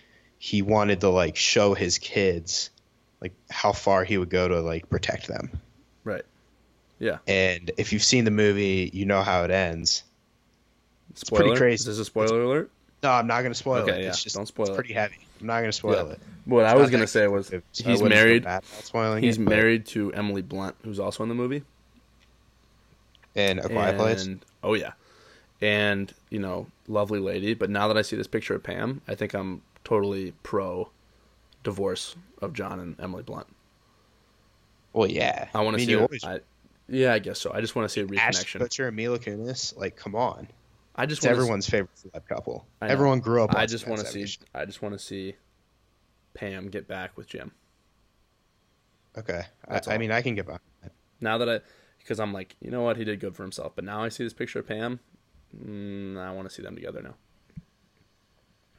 [0.43, 2.71] he wanted to like show his kids
[3.21, 5.51] like how far he would go to like protect them.
[6.03, 6.23] Right.
[6.97, 7.19] Yeah.
[7.27, 10.01] And if you've seen the movie, you know how it ends.
[11.13, 11.43] Spoiler?
[11.43, 11.81] pretty crazy.
[11.81, 12.71] Is this a spoiler alert?
[13.03, 14.01] No, I'm not going to spoil Okay, it.
[14.03, 14.81] yeah, It's just don't spoil it, it's it.
[14.81, 15.17] pretty heavy.
[15.39, 16.13] I'm not going to spoil Yeah.
[16.13, 16.19] it.
[16.45, 18.47] What I was gonna say was so he's married.
[18.79, 21.61] spoiling He's it, but- married to Emily Blunt, who's also in the movie.
[23.35, 24.25] in A Quiet Place.
[24.25, 24.93] And oh yeah,
[25.61, 27.53] and you know, lovely lady.
[27.53, 30.89] But now that I see this picture of Pam, I think I'm totally pro
[31.63, 33.47] divorce of John and Emily Blunt.
[34.93, 35.47] Well, yeah.
[35.53, 35.93] I want to mean, see.
[35.93, 36.39] a- always I,
[36.87, 37.51] yeah, I guess so.
[37.53, 38.59] I just want to see a reconnection.
[38.61, 39.75] Kutcher and Mila Kunis.
[39.77, 40.47] Like, come on.
[40.95, 42.65] I just everyone's favorite celeb couple.
[42.81, 43.55] Everyone grew up.
[43.55, 44.27] I just want to see.
[44.53, 45.35] I just want to see
[46.33, 47.51] Pam get back with Jim.
[49.17, 50.61] Okay, I, I mean, I can get that.
[51.21, 51.59] Now that I,
[51.99, 53.73] because I'm like, you know what, he did good for himself.
[53.75, 54.99] But now I see this picture of Pam.
[55.65, 57.15] Mm, I want to see them together now.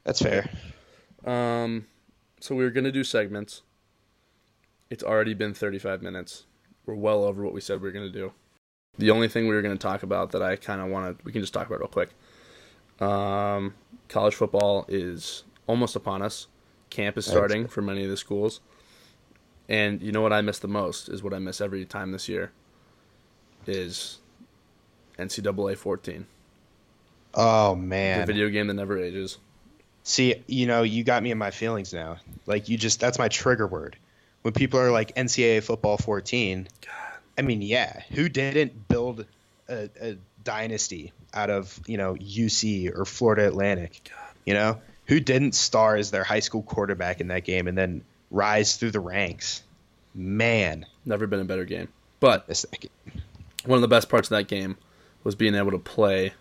[0.05, 0.49] That's fair.
[1.25, 1.87] Um,
[2.41, 3.63] so we were gonna do segments.
[4.91, 6.45] It's already been 35 minutes.
[6.85, 8.33] We're well over what we said we were gonna do.
[8.99, 11.33] The only thing we were gonna talk about that I kind of want to, we
[11.33, 12.11] can just talk about real quick.
[13.01, 13.75] Um,
[14.09, 16.47] college football is almost upon us.
[16.91, 18.61] Camp is starting for many of the schools.
[19.69, 22.29] And you know what I miss the most is what I miss every time this
[22.29, 22.53] year.
[23.67, 24.19] Is
[25.19, 26.27] NCAA 14,
[27.35, 29.39] Oh man, the video game that never ages.
[30.05, 32.17] See, you know, you got me in my feelings now.
[32.47, 33.97] Like, you just, that's my trigger word.
[34.43, 36.69] When people are like NCAA football 14,
[37.39, 39.25] I mean, yeah, who didn't build
[39.69, 44.11] a, a dynasty out of, you know, UC or Florida Atlantic?
[44.45, 48.03] You know, who didn't star as their high school quarterback in that game and then
[48.31, 49.63] rise through the ranks?
[50.15, 51.89] Man, Never been a better game.
[52.21, 52.65] But
[53.65, 54.77] one of the best parts of that game
[55.25, 56.33] was being able to play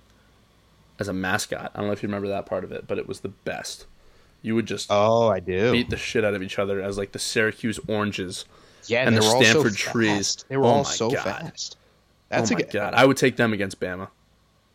[1.01, 1.71] as a mascot.
[1.73, 3.87] I don't know if you remember that part of it, but it was the best.
[4.41, 5.71] You would just Oh, I do.
[5.73, 8.45] beat the shit out of each other as like the Syracuse Oranges.
[8.87, 10.43] yeah, and the Stanford trees.
[10.47, 11.23] They were Oh all so God.
[11.23, 11.77] fast.
[12.29, 12.71] That's oh a my good.
[12.71, 14.07] god, I would take them against Bama.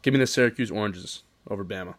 [0.03, 1.95] Give me the Syracuse Oranges over Bama.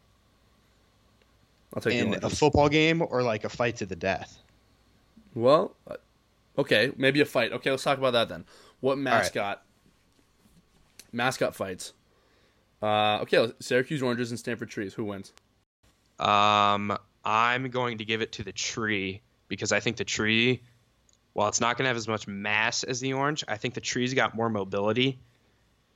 [1.73, 4.37] I'll take in a football game or like a fight to the death.
[5.35, 5.95] well, uh,
[6.57, 7.51] okay, maybe a fight.
[7.51, 8.45] Okay, let's talk about that then.
[8.79, 9.63] What mascot?
[11.11, 11.93] Mascot fights.
[12.81, 14.93] Uh, okay, Syracuse Oranges and Stanford Trees.
[14.93, 15.33] Who wins?
[16.19, 20.61] Um, I'm going to give it to the tree because I think the tree,
[21.33, 23.81] while it's not going to have as much mass as the orange, I think the
[23.81, 25.19] tree's got more mobility.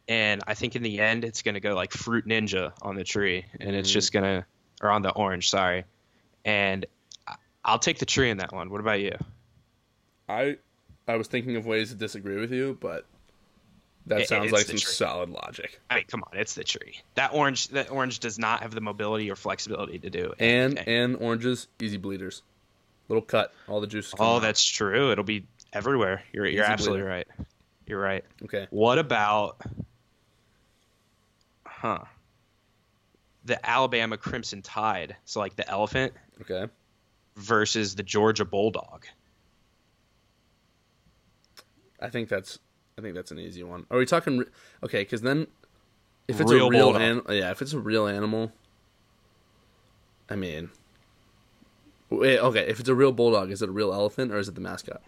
[0.07, 3.03] And I think in the end, it's going to go like Fruit Ninja on the
[3.03, 4.45] tree, and it's just going to,
[4.81, 5.85] or on the orange, sorry.
[6.43, 6.85] And
[7.63, 8.69] I'll take the tree in that one.
[8.71, 9.15] What about you?
[10.27, 10.57] I
[11.07, 13.05] I was thinking of ways to disagree with you, but
[14.07, 14.91] that It- sounds like some tree.
[14.93, 15.79] solid logic.
[15.89, 16.99] I mean, come on, it's the tree.
[17.15, 20.33] That orange, that orange does not have the mobility or flexibility to do.
[20.39, 22.41] And and oranges, easy bleeders.
[23.09, 24.13] Little cut, all the juice.
[24.19, 24.39] oh, out.
[24.39, 25.11] that's true.
[25.11, 26.23] It'll be everywhere.
[26.31, 27.09] You're you're absolutely bleeder.
[27.15, 27.27] right.
[27.85, 28.23] You're right.
[28.45, 28.67] okay.
[28.69, 29.59] What about,
[31.65, 31.99] huh?
[33.43, 36.71] The Alabama Crimson Tide, so like the elephant Okay.
[37.35, 39.05] versus the Georgia Bulldog.
[41.99, 42.59] I think that's
[43.01, 43.87] I think that's an easy one.
[43.89, 44.37] Are we talking?
[44.37, 44.45] Re-
[44.83, 45.47] okay, because then
[46.27, 48.51] if it's Real a real animal, yeah, if it's a real animal,
[50.29, 50.69] I mean,
[52.11, 54.53] wait, okay, if it's a real bulldog, is it a real elephant or is it
[54.53, 55.01] the mascot?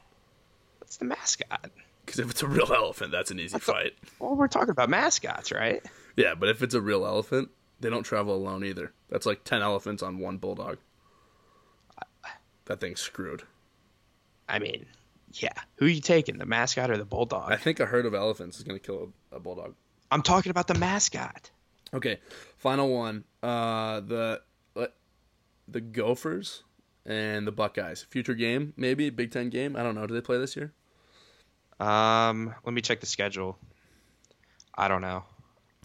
[0.79, 1.69] That's the mascot.
[2.03, 3.93] Because if it's a real elephant, that's an easy fight.
[4.17, 5.86] Well, we're talking about mascots, right?
[6.15, 8.91] Yeah, but if it's a real elephant, they don't travel alone either.
[9.10, 10.79] That's like ten elephants on one bulldog.
[12.65, 13.43] That thing's screwed.
[14.49, 14.88] I mean,
[15.34, 15.54] yeah.
[15.76, 17.52] Who are you taking, the mascot or the bulldog?
[17.52, 19.76] I think a herd of elephants is going to kill a, a bulldog.
[20.12, 21.50] I'm talking about the mascot.
[21.93, 22.19] Okay,
[22.58, 23.24] final one.
[23.41, 24.41] Uh, the
[24.76, 24.88] uh,
[25.67, 26.63] the Gophers
[27.06, 28.06] and the Buckeyes.
[28.10, 29.76] Future game, maybe Big Ten game.
[29.76, 30.08] I don't know.
[30.08, 30.74] Do they play this year?
[31.80, 33.58] Um, let me check the schedule.
[34.75, 35.23] I don't know.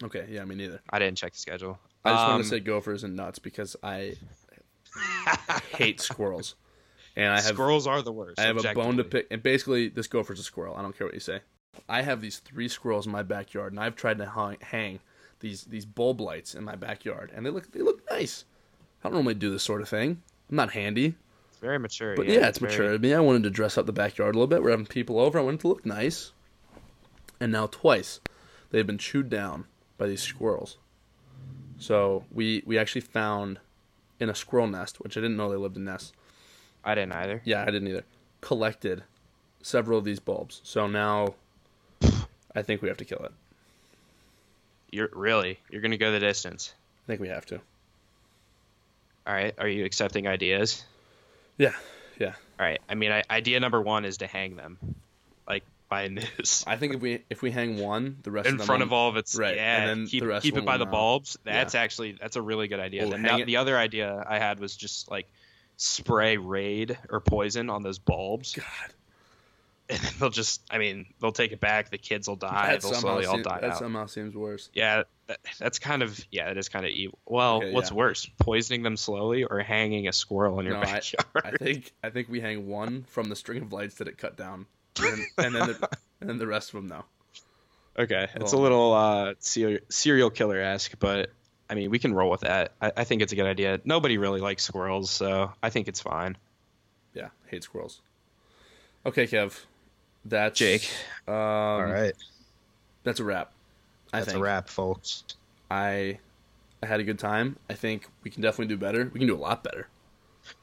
[0.03, 0.81] Okay, yeah, me neither.
[0.91, 1.79] I didn't check the schedule.
[2.05, 4.15] I just um, want to say Gophers and nuts because I
[5.73, 6.55] hate squirrels,
[7.19, 8.39] and I have squirrels are the worst.
[8.39, 9.27] I have a bone to pick.
[9.31, 10.77] And basically, this Gopher's a squirrel.
[10.77, 11.41] I don't care what you say.
[11.89, 15.01] I have these three squirrels in my backyard, and I've tried to hang, hang
[15.41, 18.45] these these bulb lights in my backyard, and they look they look nice.
[19.03, 20.23] I don't normally do this sort of thing.
[20.51, 21.15] I'm not handy.
[21.51, 22.17] It's very mature.
[22.17, 22.95] But yeah, it's very- mature.
[22.95, 24.63] I mean, I wanted to dress up the backyard a little bit.
[24.63, 25.39] We're having people over.
[25.39, 26.33] I wanted to look nice.
[27.41, 28.21] And now twice,
[28.71, 29.67] they've been chewed down
[29.97, 30.79] by these squirrels.
[31.79, 33.61] So we we actually found
[34.21, 36.13] in a squirrel nest, which I didn't know they lived in nests.
[36.85, 37.43] I didn't either.
[37.45, 38.05] Yeah, I didn't either.
[38.41, 39.03] Collected
[39.63, 40.61] several of these bulbs.
[40.65, 41.35] So now
[42.55, 43.33] I think we have to kill it.
[44.91, 46.73] You're really you're gonna go the distance.
[47.05, 47.61] I think we have to.
[49.27, 49.55] All right.
[49.59, 50.85] Are you accepting ideas?
[51.59, 51.75] Yeah,
[52.19, 52.35] yeah.
[52.59, 52.81] All right.
[52.89, 54.79] I mean, I, idea number one is to hang them,
[55.47, 56.65] like by a noose.
[56.67, 58.93] I think if we if we hang one, the rest in of them front of
[58.93, 60.91] all of its Right, yeah and then keep, the keep it by the know.
[60.91, 64.61] bulbs that's actually that's a really good idea We'll the, the other idea i had
[64.61, 65.27] was just like
[65.79, 68.65] spray raid or poison on those bulbs God,
[69.89, 72.83] and then they'll just i mean they'll take it back the kids will die that
[72.83, 74.69] they'll slowly all seem- die that out somehow seems worse.
[74.75, 77.97] yeah that, that's kind of yeah that is kind of evil well Okay, what's yeah.
[77.97, 82.11] worse poisoning them slowly or hanging a squirrel in your No, backyard I think I
[82.11, 84.67] think we hang one from the string of lights that it cut down,
[85.01, 85.89] and, and then the,
[86.21, 87.05] and then the rest of them no.
[88.03, 88.59] okay it's Oh.
[88.59, 91.31] a little uh serial, serial killer esque but
[91.71, 92.73] I mean, we can roll with that.
[92.81, 93.81] I, I think it's a good idea.
[93.85, 96.37] Nobody really likes squirrels, so I think it's fine.
[97.15, 98.01] Yeah, hate squirrels.
[99.07, 99.59] Okay, Kev,
[100.25, 100.89] that's Jake.
[101.27, 102.15] Um, All right,
[103.05, 103.53] that's a wrap.
[104.13, 105.25] I that's think a wrap, folks.
[105.71, 106.19] I
[106.83, 107.57] I had a good time.
[107.69, 109.11] I think we can definitely do better.
[109.13, 109.89] We can do a lot better.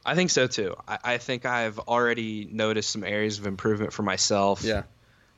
[0.06, 0.76] I think so too.
[0.88, 4.64] I, I think I've already noticed some areas of improvement for myself.
[4.64, 4.84] Yeah,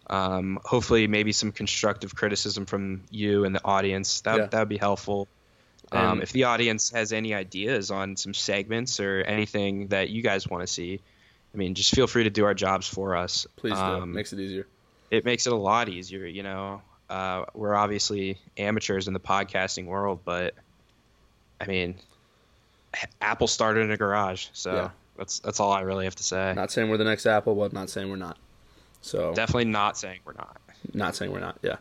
[0.10, 4.22] Um, hopefully, maybe some constructive criticism from you and the audience.
[4.22, 4.46] That Yeah.
[4.46, 5.28] that would be helpful.
[5.92, 10.48] Um, if the audience has any ideas on some segments or anything that you guys
[10.48, 11.00] want to see,
[11.54, 13.48] I mean, just feel free to do our jobs for us.
[13.56, 13.80] please do.
[13.80, 14.68] Um, Makes it easier.
[15.12, 16.26] it makes it a lot easier.
[16.26, 20.54] You know, uh, we're obviously amateurs in the podcasting world, but
[21.62, 21.96] I mean,
[23.22, 24.90] Apple started in a garage, so Yeah.
[25.18, 26.54] that's that's all I really have to say.
[26.56, 28.38] Not saying we're the next Apple, but not saying we're not.
[29.02, 30.58] So Definitely not saying we're not.
[30.94, 31.58] not saying we're not.
[31.62, 31.78] Yeah.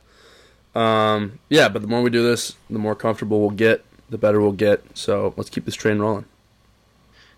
[0.75, 4.41] Um, yeah, but the more we do this, the more comfortable we'll get, the better
[4.41, 4.83] we'll get.
[4.95, 6.27] So let's keep this train rolling.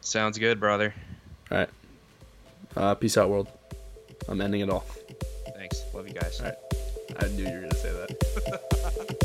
[0.01, 0.95] Sounds good, brother.
[1.51, 1.71] All right.
[2.77, 3.49] Uh, peace out, world.
[4.29, 4.85] I'm ending it all.
[5.57, 5.83] Thanks.
[5.95, 6.41] Love you guys.
[6.41, 6.55] All right.
[7.21, 9.25] I knew you were gonna say that.